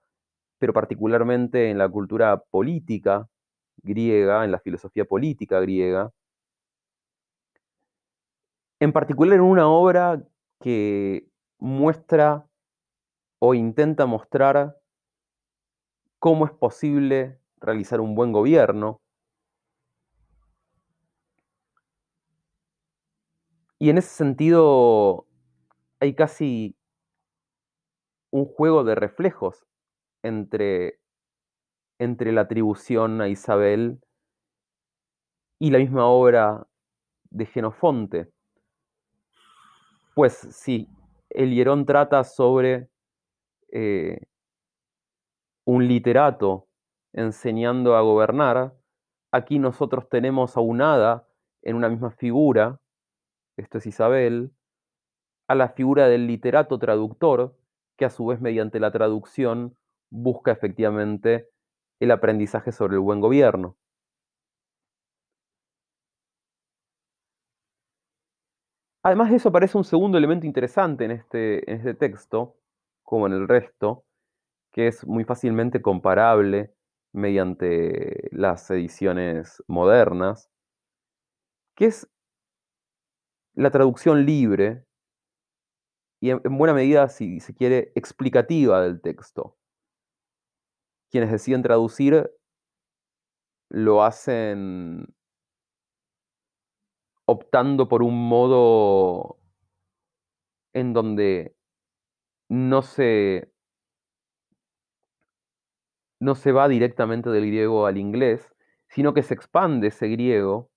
pero 0.58 0.72
particularmente 0.72 1.70
en 1.70 1.78
la 1.78 1.88
cultura 1.88 2.42
política 2.50 3.28
griega, 3.82 4.44
en 4.44 4.52
la 4.52 4.58
filosofía 4.58 5.04
política 5.04 5.60
griega. 5.60 6.12
En 8.80 8.92
particular 8.92 9.34
en 9.36 9.42
una 9.42 9.68
obra 9.68 10.22
que 10.60 11.28
muestra 11.58 12.46
o 13.40 13.54
intenta 13.54 14.06
mostrar 14.06 14.76
cómo 16.18 16.46
es 16.46 16.52
posible 16.52 17.38
realizar 17.60 18.00
un 18.00 18.14
buen 18.14 18.32
gobierno. 18.32 19.00
Y 23.78 23.90
en 23.90 23.98
ese 23.98 24.08
sentido 24.08 25.26
hay 26.00 26.14
casi 26.14 26.76
un 28.30 28.44
juego 28.44 28.84
de 28.84 28.94
reflejos 28.94 29.66
entre, 30.22 31.00
entre 31.98 32.32
la 32.32 32.42
atribución 32.42 33.20
a 33.20 33.28
Isabel 33.28 34.00
y 35.58 35.70
la 35.70 35.78
misma 35.78 36.06
obra 36.06 36.66
de 37.30 37.46
Genofonte. 37.46 38.30
Pues 40.14 40.34
si 40.34 40.88
el 41.30 41.52
Hierón 41.52 41.84
trata 41.84 42.24
sobre 42.24 42.88
eh, 43.72 44.20
un 45.64 45.86
literato 45.86 46.66
enseñando 47.12 47.96
a 47.96 48.00
gobernar, 48.00 48.74
aquí 49.32 49.58
nosotros 49.58 50.08
tenemos 50.08 50.56
aunada 50.56 51.26
en 51.62 51.76
una 51.76 51.88
misma 51.88 52.10
figura, 52.10 52.80
esto 53.56 53.78
es 53.78 53.86
Isabel, 53.86 54.52
a 55.48 55.54
la 55.54 55.70
figura 55.70 56.08
del 56.08 56.26
literato 56.26 56.78
traductor, 56.78 57.56
que 57.96 58.04
a 58.04 58.10
su 58.10 58.26
vez 58.26 58.40
mediante 58.40 58.78
la 58.78 58.92
traducción 58.92 59.76
busca 60.10 60.52
efectivamente 60.52 61.48
el 62.00 62.10
aprendizaje 62.10 62.72
sobre 62.72 62.94
el 62.94 63.00
buen 63.00 63.20
gobierno. 63.20 63.76
Además 69.02 69.30
de 69.30 69.36
eso 69.36 69.48
aparece 69.48 69.78
un 69.78 69.84
segundo 69.84 70.18
elemento 70.18 70.46
interesante 70.46 71.04
en 71.04 71.12
este, 71.12 71.70
en 71.70 71.78
este 71.78 71.94
texto, 71.94 72.56
como 73.02 73.26
en 73.26 73.32
el 73.32 73.48
resto, 73.48 74.04
que 74.72 74.88
es 74.88 75.06
muy 75.06 75.24
fácilmente 75.24 75.82
comparable 75.82 76.74
mediante 77.12 78.28
las 78.32 78.70
ediciones 78.70 79.62
modernas, 79.66 80.50
que 81.74 81.86
es 81.86 82.08
la 83.54 83.70
traducción 83.70 84.24
libre 84.26 84.84
y 86.20 86.30
en, 86.30 86.40
buena 86.58 86.74
medida, 86.74 87.08
si 87.08 87.40
se 87.40 87.54
quiere, 87.54 87.92
explicativa 87.94 88.82
del 88.82 89.00
texto. 89.00 89.56
Quienes 91.10 91.30
deciden 91.30 91.62
traducir 91.62 92.30
lo 93.70 94.02
hacen 94.02 95.14
optando 97.26 97.88
por 97.88 98.02
un 98.02 98.28
modo 98.28 99.38
en 100.72 100.94
donde 100.94 101.54
no 102.48 102.80
se, 102.80 103.52
no 106.20 106.34
se 106.34 106.52
va 106.52 106.68
directamente 106.68 107.28
del 107.28 107.46
griego 107.46 107.86
al 107.86 107.98
inglés, 107.98 108.54
sino 108.88 109.12
que 109.12 109.22
se 109.22 109.34
expande 109.34 109.88
ese 109.88 110.08
griego 110.08 110.70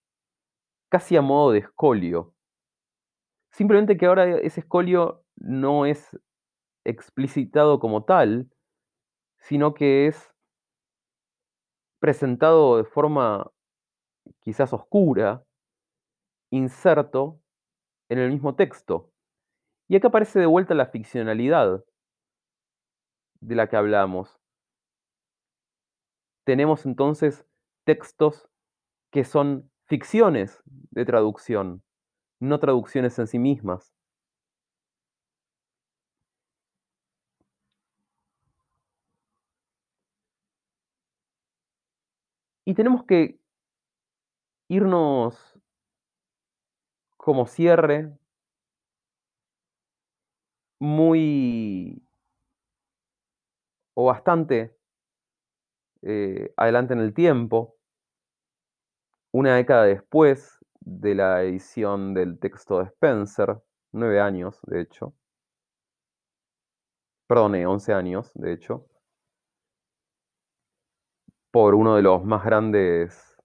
casi 0.89 1.15
a 1.15 1.21
modo 1.21 1.53
de 1.53 1.59
escolio. 1.59 2.35
Simplemente 3.51 3.97
que 3.97 4.05
ahora 4.05 4.37
ese 4.39 4.59
escolio 4.59 5.23
no 5.37 5.85
es 5.85 6.19
explicitado 6.83 7.79
como 7.79 8.03
tal, 8.03 8.50
sino 9.41 9.73
que 9.73 10.07
es 10.07 10.33
presentado 11.99 12.77
de 12.77 12.83
forma 12.83 13.51
quizás 14.39 14.73
oscura, 14.73 15.43
inserto 16.51 17.39
en 18.09 18.19
el 18.19 18.31
mismo 18.31 18.55
texto. 18.55 19.11
Y 19.87 19.95
acá 19.95 20.07
aparece 20.07 20.39
de 20.39 20.45
vuelta 20.45 20.73
la 20.73 20.87
ficcionalidad 20.87 21.83
de 23.41 23.55
la 23.55 23.67
que 23.67 23.75
hablamos. 23.75 24.39
Tenemos 26.45 26.85
entonces 26.85 27.45
textos 27.85 28.47
que 29.11 29.23
son 29.23 29.69
ficciones 29.87 30.61
de 30.65 31.05
traducción, 31.05 31.83
no 32.39 32.59
traducciones 32.59 33.17
en 33.19 33.27
sí 33.27 33.39
mismas. 33.39 33.93
Y 42.71 42.73
tenemos 42.73 43.03
que 43.03 43.37
irnos 44.69 45.59
como 47.17 47.45
cierre 47.45 48.17
muy 50.79 52.01
o 53.93 54.05
bastante 54.05 54.73
eh, 56.03 56.53
adelante 56.55 56.93
en 56.93 57.01
el 57.01 57.13
tiempo, 57.13 57.75
una 59.33 59.57
década 59.57 59.83
después 59.83 60.57
de 60.79 61.13
la 61.13 61.43
edición 61.43 62.13
del 62.13 62.39
texto 62.39 62.79
de 62.79 62.85
Spencer, 62.85 63.61
nueve 63.91 64.21
años, 64.21 64.61
de 64.67 64.79
hecho, 64.79 65.13
perdone, 67.27 67.67
once 67.67 67.91
años, 67.91 68.31
de 68.33 68.53
hecho, 68.53 68.87
por 71.51 71.75
uno 71.75 71.95
de 71.95 72.01
los 72.01 72.23
más 72.23 72.43
grandes 72.43 73.37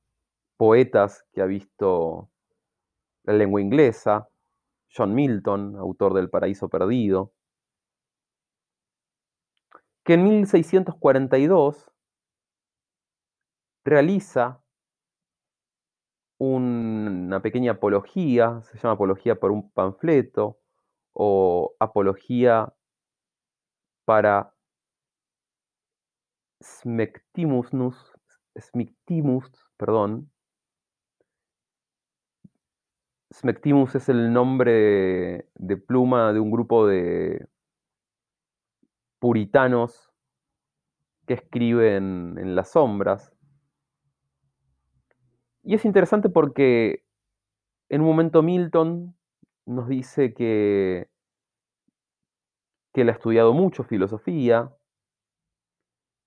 poetas 0.57 1.25
que 1.33 1.42
ha 1.42 1.47
visto 1.47 2.31
la 3.25 3.35
lengua 3.35 3.61
inglesa, 3.61 4.29
John 4.95 5.14
Milton, 5.14 5.77
autor 5.77 6.14
del 6.14 6.31
Paraíso 6.31 6.69
Perdido, 6.69 7.33
que 10.05 10.14
en 10.14 10.25
1642 10.25 11.90
realiza 13.85 14.62
una 16.38 17.40
pequeña 17.42 17.73
apología, 17.73 18.61
se 18.62 18.79
llama 18.79 18.95
apología 18.95 19.35
por 19.40 19.51
un 19.51 19.71
panfleto, 19.71 20.61
o 21.12 21.75
apología 21.81 22.73
para 24.05 24.55
Perdón. 29.77 30.31
Smectimus 33.33 33.95
es 33.95 34.09
el 34.09 34.33
nombre 34.33 35.49
de 35.55 35.77
pluma 35.77 36.33
de 36.33 36.40
un 36.40 36.51
grupo 36.51 36.87
de 36.87 37.47
puritanos 39.19 40.11
que 41.27 41.35
escriben 41.35 42.38
en 42.38 42.55
las 42.55 42.71
sombras. 42.73 43.33
Y 45.62 45.75
es 45.75 45.85
interesante 45.85 46.29
porque 46.29 47.05
en 47.88 48.01
un 48.01 48.07
momento 48.07 48.42
Milton 48.42 49.16
nos 49.66 49.88
dice 49.88 50.33
que, 50.33 51.09
que 52.95 53.01
él 53.03 53.09
ha 53.09 53.12
estudiado 53.12 53.53
mucho 53.53 53.83
filosofía, 53.83 54.73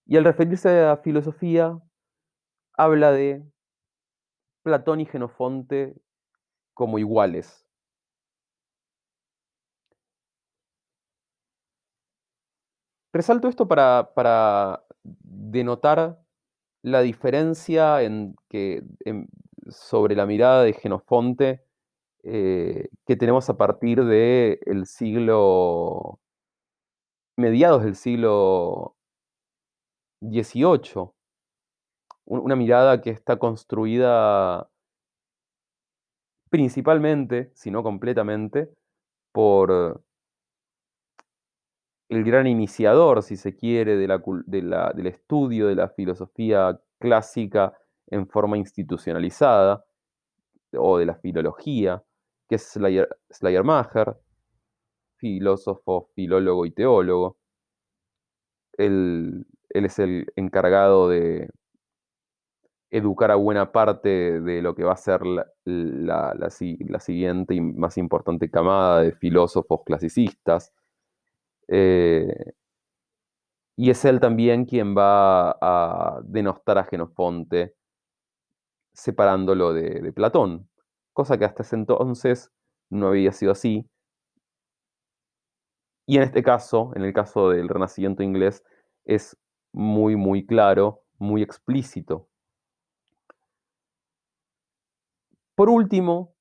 y 0.09 0.17
al 0.17 0.23
referirse 0.23 0.81
a 0.85 0.97
filosofía, 0.97 1.79
habla 2.73 3.11
de 3.11 3.43
Platón 4.63 5.01
y 5.01 5.05
Genofonte 5.05 5.95
como 6.73 6.97
iguales. 6.97 7.63
Resalto 13.13 13.47
esto 13.47 13.67
para, 13.67 14.11
para 14.15 14.83
denotar 15.03 16.19
la 16.81 17.01
diferencia 17.01 18.01
en 18.01 18.35
que, 18.49 18.81
sobre 19.67 20.15
la 20.15 20.25
mirada 20.25 20.63
de 20.63 20.73
Genofonte 20.73 21.63
eh, 22.23 22.89
que 23.05 23.15
tenemos 23.15 23.47
a 23.51 23.57
partir 23.57 24.03
del 24.03 24.87
siglo, 24.87 26.19
mediados 27.37 27.83
del 27.83 27.95
siglo 27.95 28.95
XVIII. 30.21 31.11
Una 32.25 32.55
mirada 32.55 33.01
que 33.01 33.09
está 33.09 33.37
construida 33.37 34.69
principalmente, 36.49 37.51
si 37.53 37.71
no 37.71 37.83
completamente, 37.83 38.69
por 39.31 40.03
el 42.09 42.23
gran 42.23 42.47
iniciador, 42.47 43.21
si 43.21 43.37
se 43.37 43.55
quiere, 43.55 43.95
del 43.95 45.07
estudio 45.07 45.67
de 45.67 45.75
la 45.75 45.89
filosofía 45.89 46.79
clásica 46.99 47.77
en 48.07 48.27
forma 48.27 48.57
institucionalizada, 48.57 49.85
o 50.73 50.97
de 50.97 51.05
la 51.05 51.15
filología, 51.15 52.03
que 52.47 52.55
es 52.55 52.77
Schleiermacher, 53.31 54.17
filósofo, 55.17 56.09
filólogo 56.15 56.65
y 56.65 56.71
teólogo. 56.71 57.37
Él, 59.69 59.85
es 59.85 59.99
el 59.99 60.27
encargado 60.35 61.09
de 61.09 61.49
educar 62.91 63.31
a 63.31 63.35
buena 63.35 63.71
parte 63.71 64.41
de 64.41 64.61
lo 64.61 64.75
que 64.75 64.83
va 64.83 64.93
a 64.93 64.97
ser 64.97 65.21
la 65.65 66.49
siguiente 66.99 67.53
y 67.53 67.61
más 67.61 67.97
importante 67.97 68.49
camada 68.49 69.01
de 69.01 69.11
filósofos 69.13 69.81
clasicistas 69.85 70.73
eh, 71.71 72.53
y 73.77 73.91
es 73.91 74.03
él 74.05 74.19
también 74.19 74.65
quien 74.65 74.95
va 74.97 75.51
a 75.61 76.19
denostar 76.23 76.79
a 76.79 76.83
Genofonte, 76.83 77.75
separándolo 78.93 79.73
de, 79.73 80.11
Platón, 80.13 80.69
cosa 81.13 81.37
que 81.37 81.45
hasta 81.45 81.63
ese 81.63 81.75
entonces 81.77 82.51
no 82.89 83.09
había 83.09 83.31
sido 83.31 83.51
así. 83.53 83.89
Y 86.07 86.17
en 86.17 86.23
este 86.23 86.41
caso, 86.43 86.91
en 86.95 87.03
el 87.03 87.13
caso 87.13 87.49
del 87.49 87.69
Renacimiento 87.69 88.23
inglés, 88.23 88.63
es 89.05 89.37
muy, 89.71 90.15
muy 90.15 90.45
claro, 90.45 91.03
muy 91.17 91.41
explícito. 91.41 92.27
Por 95.55 95.69
último, 95.69 96.33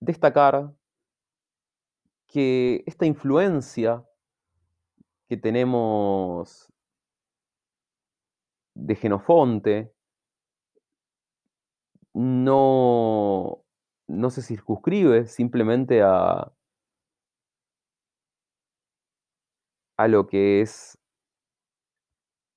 destacar 0.00 0.74
que 2.26 2.82
esta 2.86 3.04
influencia 3.04 4.04
que 5.28 5.36
tenemos 5.36 6.72
de 8.74 8.94
Genofonte 8.94 9.94
no, 12.14 13.64
no 14.08 14.30
se 14.30 14.42
circunscribe 14.42 15.26
simplemente 15.26 16.02
a, 16.02 16.52
a 19.98 20.08
lo 20.08 20.26
que 20.26 20.62
es 20.62 20.98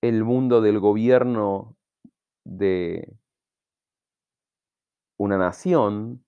el 0.08 0.24
mundo 0.24 0.62
del 0.62 0.80
gobierno 0.80 1.76
de 2.44 3.18
una 5.18 5.38
nación, 5.38 6.24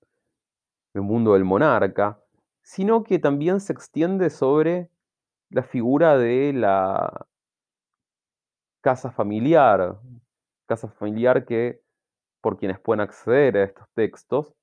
el 0.94 1.02
mundo 1.02 1.34
del 1.34 1.44
monarca, 1.44 2.20
sino 2.64 3.04
que 3.04 3.20
también 3.20 3.60
se 3.60 3.74
extiende 3.74 4.30
sobre 4.30 4.90
la 5.50 5.64
figura 5.64 6.18
de 6.18 6.54
la 6.54 7.28
casa 8.82 9.12
familiar, 9.12 10.00
casa 10.66 10.88
familiar 10.90 11.46
que, 11.46 11.82
por 12.42 12.58
quienes 12.58 12.80
pueden 12.80 13.02
acceder 13.02 13.58
a 13.58 13.64
estos 13.64 13.88
textos, 13.94 14.54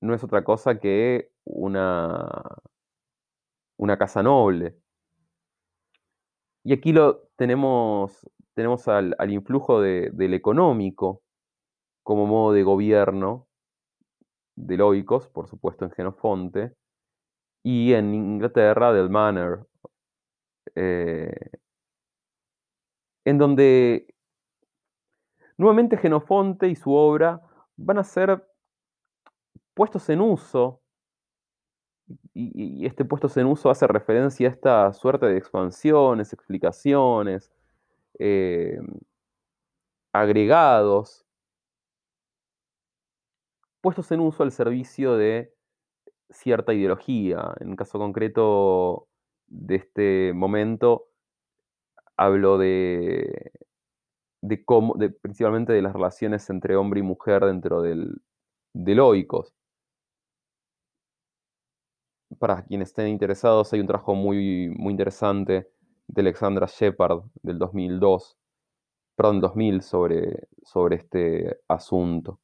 no 0.00 0.14
es 0.14 0.22
otra 0.22 0.44
cosa 0.44 0.78
que 0.78 1.30
una, 1.44 2.28
una 3.78 3.98
casa 3.98 4.22
noble. 4.22 4.76
Y 6.66 6.72
aquí 6.72 6.92
lo 6.92 7.28
tenemos, 7.36 8.28
tenemos 8.54 8.88
al, 8.88 9.14
influjo 9.30 9.80
del 9.80 10.34
económico 10.34 11.22
como 12.02 12.26
modo 12.26 12.54
de 12.54 12.64
gobierno 12.64 13.46
de 14.56 14.76
Loicos, 14.76 15.28
por 15.28 15.46
supuesto 15.46 15.84
en 15.84 15.92
Genofonte, 15.92 16.74
y 17.62 17.92
en 17.92 18.12
Inglaterra 18.12 18.92
del 18.92 19.10
Manor, 19.10 19.68
eh, 20.74 21.52
en 23.24 23.38
donde 23.38 24.12
nuevamente 25.58 25.96
Genofonte 25.96 26.66
y 26.66 26.74
su 26.74 26.92
obra 26.92 27.42
van 27.76 27.98
a 27.98 28.02
ser 28.02 28.44
puestos 29.72 30.08
en 30.08 30.20
uso, 30.20 30.82
y, 32.34 32.86
este 32.86 33.04
puestos 33.04 33.36
en 33.36 33.46
uso 33.46 33.70
hace 33.70 33.86
referencia 33.86 34.48
a 34.48 34.52
esta 34.52 34.92
suerte 34.92 35.26
de 35.26 35.38
expansiones, 35.38 36.32
explicaciones, 36.32 37.50
eh, 38.18 38.78
agregados, 40.12 41.26
puestos 43.80 44.10
en 44.12 44.20
uso 44.20 44.42
al 44.42 44.52
servicio 44.52 45.16
de 45.16 45.54
cierta 46.30 46.74
ideología. 46.74 47.54
En 47.60 47.70
el 47.70 47.76
caso 47.76 47.98
concreto 47.98 49.08
de 49.46 49.76
este 49.76 50.32
momento, 50.34 51.08
hablo 52.16 52.58
de, 52.58 53.52
de 54.42 54.64
cómo, 54.64 54.94
principalmente 55.22 55.72
de 55.72 55.82
las 55.82 55.92
relaciones 55.92 56.48
entre 56.50 56.76
hombre 56.76 57.00
y 57.00 57.02
mujer 57.02 57.44
dentro 57.44 57.82
del, 57.82 58.20
del. 58.72 59.54
Para 62.38 62.64
quienes 62.64 62.88
estén 62.88 63.08
interesados, 63.08 63.72
hay 63.72 63.80
un 63.80 63.86
trabajo 63.86 64.14
muy, 64.14 64.68
muy 64.76 64.90
interesante 64.92 65.70
de 66.08 66.20
Alexandra 66.20 66.66
Shepard 66.66 67.22
del 67.42 67.58
2002, 67.58 68.36
perdón, 69.16 69.40
2000 69.40 69.82
sobre, 69.82 70.48
sobre 70.62 70.96
este 70.96 71.60
asunto. 71.68 72.40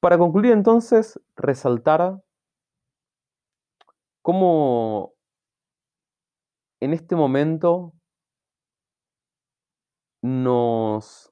Para 0.00 0.18
concluir 0.18 0.52
entonces, 0.52 1.20
resaltar 1.36 2.20
cómo 4.22 5.14
en 6.80 6.92
este 6.92 7.14
momento 7.14 7.92
nos 10.22 11.31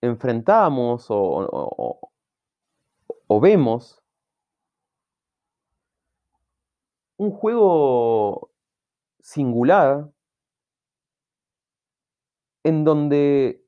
enfrentamos 0.00 1.06
o, 1.08 2.10
vemos 3.40 4.02
un 7.16 7.30
juego 7.30 8.50
singular 9.20 10.10
en 12.64 12.84
donde, 12.84 13.64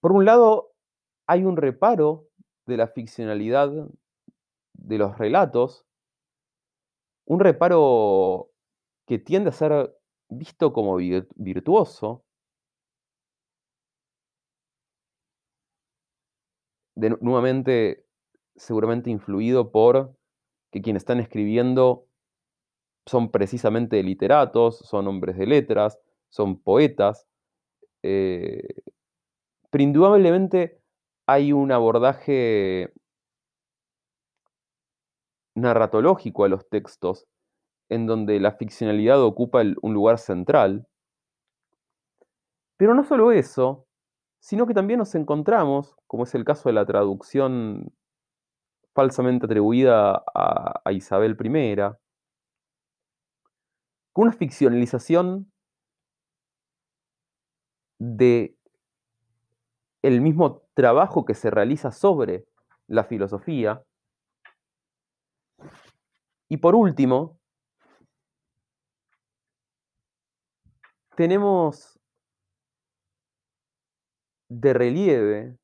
por 0.00 0.12
un 0.12 0.24
lado, 0.24 0.72
hay 1.26 1.44
un 1.44 1.56
reparo 1.56 2.28
de 2.66 2.76
la 2.76 2.88
ficcionalidad 2.88 3.70
de 4.74 4.98
los 4.98 5.16
relatos, 5.18 5.86
un 7.26 7.40
reparo 7.40 8.50
que 9.06 9.18
tiende 9.18 9.50
a 9.50 9.52
ser 9.52 9.96
visto 10.28 10.72
como 10.72 10.96
virtuoso, 10.96 12.24
de, 17.00 17.16
nuevamente, 17.20 18.04
seguramente 18.56 19.10
influido 19.10 19.72
por 19.72 20.14
que 20.70 20.82
quienes 20.82 21.02
están 21.02 21.18
escribiendo 21.18 22.06
son 23.06 23.30
precisamente 23.30 24.02
literatos, 24.02 24.78
son 24.78 25.08
hombres 25.08 25.36
de 25.36 25.46
letras, 25.46 25.98
son 26.28 26.60
poetas. 26.60 27.26
Eh, 28.02 28.68
pero 29.70 29.82
indudablemente 29.82 30.80
hay 31.26 31.52
un 31.52 31.72
abordaje 31.72 32.92
narratológico 35.54 36.44
a 36.44 36.48
los 36.48 36.68
textos, 36.68 37.26
en 37.88 38.06
donde 38.06 38.38
la 38.40 38.52
ficcionalidad 38.52 39.22
ocupa 39.22 39.62
un 39.82 39.94
lugar 39.94 40.18
central. 40.18 40.86
Pero 42.76 42.94
no 42.94 43.04
solo 43.04 43.32
eso, 43.32 43.86
sino 44.40 44.66
que 44.66 44.74
también 44.74 44.98
nos 44.98 45.14
encontramos, 45.14 45.94
como 46.06 46.24
es 46.24 46.34
el 46.34 46.44
caso 46.44 46.68
de 46.68 46.72
la 46.72 46.86
traducción 46.86 47.92
falsamente 48.94 49.46
atribuida 49.46 50.24
a, 50.34 50.92
Isabel 50.92 51.36
I, 51.38 51.76
con 54.12 54.26
una 54.26 54.32
ficcionalización 54.32 55.52
de 57.98 58.56
el 60.02 60.22
mismo 60.22 60.62
trabajo 60.74 61.26
que 61.26 61.34
se 61.34 61.50
realiza 61.50 61.92
sobre 61.92 62.46
la 62.88 63.04
filosofía. 63.04 63.84
Y 66.48 66.56
por 66.56 66.74
último, 66.74 67.38
tenemos 71.14 71.99
de 74.50 74.72
relieve, 74.74 75.56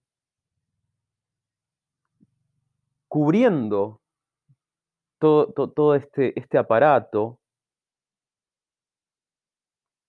cubriendo 3.08 4.00
todo, 5.18 5.52
todo, 5.52 5.94
este, 5.96 6.38
este, 6.38 6.56
aparato, 6.56 7.40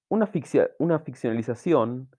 una, 0.09 0.29
una 0.77 0.99
ficcionalización 0.99 2.09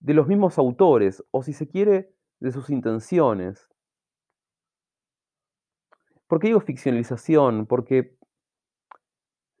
de 0.00 0.14
los 0.14 0.26
mismos 0.26 0.58
autores, 0.58 1.22
o 1.30 1.42
si 1.42 1.52
se 1.52 1.68
quiere, 1.68 2.10
de 2.40 2.50
sus 2.50 2.70
intenciones. 2.70 3.68
¿Por 6.26 6.40
qué 6.40 6.48
digo 6.48 6.60
ficcionalización? 6.60 7.66
Porque 7.66 8.16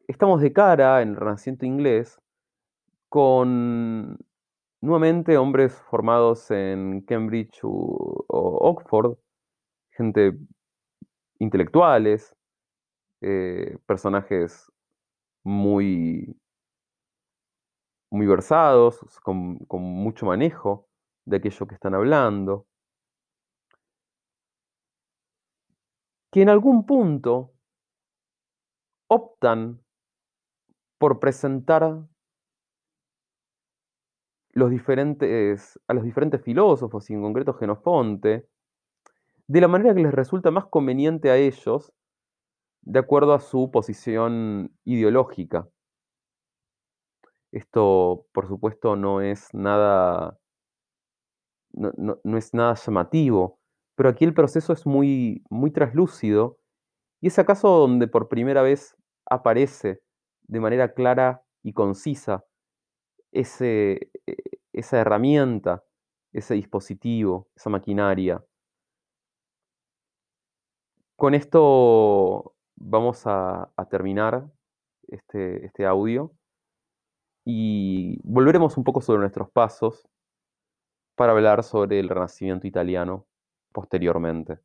estamos 0.08 0.40
de 0.40 0.52
cara 0.54 1.02
en 1.02 1.10
el 1.10 1.16
Renacimiento 1.16 1.66
inglés 1.66 2.18
con 3.10 4.18
nuevamente 4.84 5.38
hombres 5.38 5.74
formados 5.90 6.50
en 6.50 7.00
Cambridge 7.00 7.60
o, 7.62 8.26
Oxford, 8.28 9.16
gente 9.90 10.38
intelectuales, 11.38 12.36
eh, 13.22 13.78
personajes 13.86 14.70
muy, 15.42 16.38
muy 18.10 18.26
versados, 18.26 19.00
con, 19.22 19.58
con 19.60 19.82
mucho 19.82 20.26
manejo 20.26 20.86
de 21.24 21.38
aquello 21.38 21.66
que 21.66 21.74
están 21.74 21.94
hablando, 21.94 22.66
que 26.30 26.42
en 26.42 26.50
algún 26.50 26.84
punto 26.84 27.54
optan 29.08 29.82
por 30.98 31.20
presentar 31.20 32.06
los 34.54 34.70
diferentes, 34.70 35.80
a 35.88 35.94
los 35.94 36.04
diferentes 36.04 36.40
filósofos, 36.40 37.10
y 37.10 37.14
en 37.14 37.22
concreto 37.22 37.54
Genofonte, 37.54 38.48
de 39.46 39.60
la 39.60 39.68
manera 39.68 39.94
que 39.94 40.02
les 40.02 40.14
resulta 40.14 40.50
más 40.50 40.66
conveniente 40.66 41.30
a 41.30 41.36
ellos, 41.36 41.92
de 42.82 42.98
acuerdo 43.00 43.34
a 43.34 43.40
su 43.40 43.70
posición 43.70 44.76
ideológica. 44.84 45.68
Esto, 47.50 48.26
por 48.32 48.46
supuesto, 48.46 48.96
no 48.96 49.20
es 49.20 49.52
nada, 49.52 50.38
no, 51.72 52.36
es 52.36 52.54
nada 52.54 52.74
llamativo, 52.74 53.58
pero 53.96 54.08
aquí 54.08 54.24
el 54.24 54.34
proceso 54.34 54.72
es 54.72 54.86
muy, 54.86 55.44
muy 55.50 55.70
traslúcido 55.70 56.58
y 57.20 57.28
es 57.28 57.38
acaso 57.38 57.68
donde 57.68 58.06
por 58.06 58.28
primera 58.28 58.62
vez 58.62 58.96
aparece 59.26 60.00
de 60.42 60.60
manera 60.60 60.94
clara 60.94 61.42
y 61.62 61.72
concisa 61.72 62.44
e, 63.34 64.10
esa 64.72 65.00
herramienta, 65.00 65.84
ese 66.32 66.54
dispositivo, 66.54 67.48
esa 67.56 67.70
maquinaria. 67.70 68.44
Con 71.16 71.34
esto 71.34 72.54
vamos 72.76 73.22
a, 73.26 73.70
terminar 73.90 74.50
este, 75.08 75.64
este 75.66 75.86
audio 75.86 76.32
y 77.44 78.18
volveremos 78.24 78.76
un 78.76 78.84
poco 78.84 79.00
sobre 79.00 79.20
nuestros 79.20 79.50
pasos 79.50 80.08
para 81.14 81.32
hablar 81.32 81.62
sobre 81.62 82.00
el 82.00 82.08
Renacimiento 82.08 82.66
italiano 82.66 83.26
posteriormente. 83.72 84.58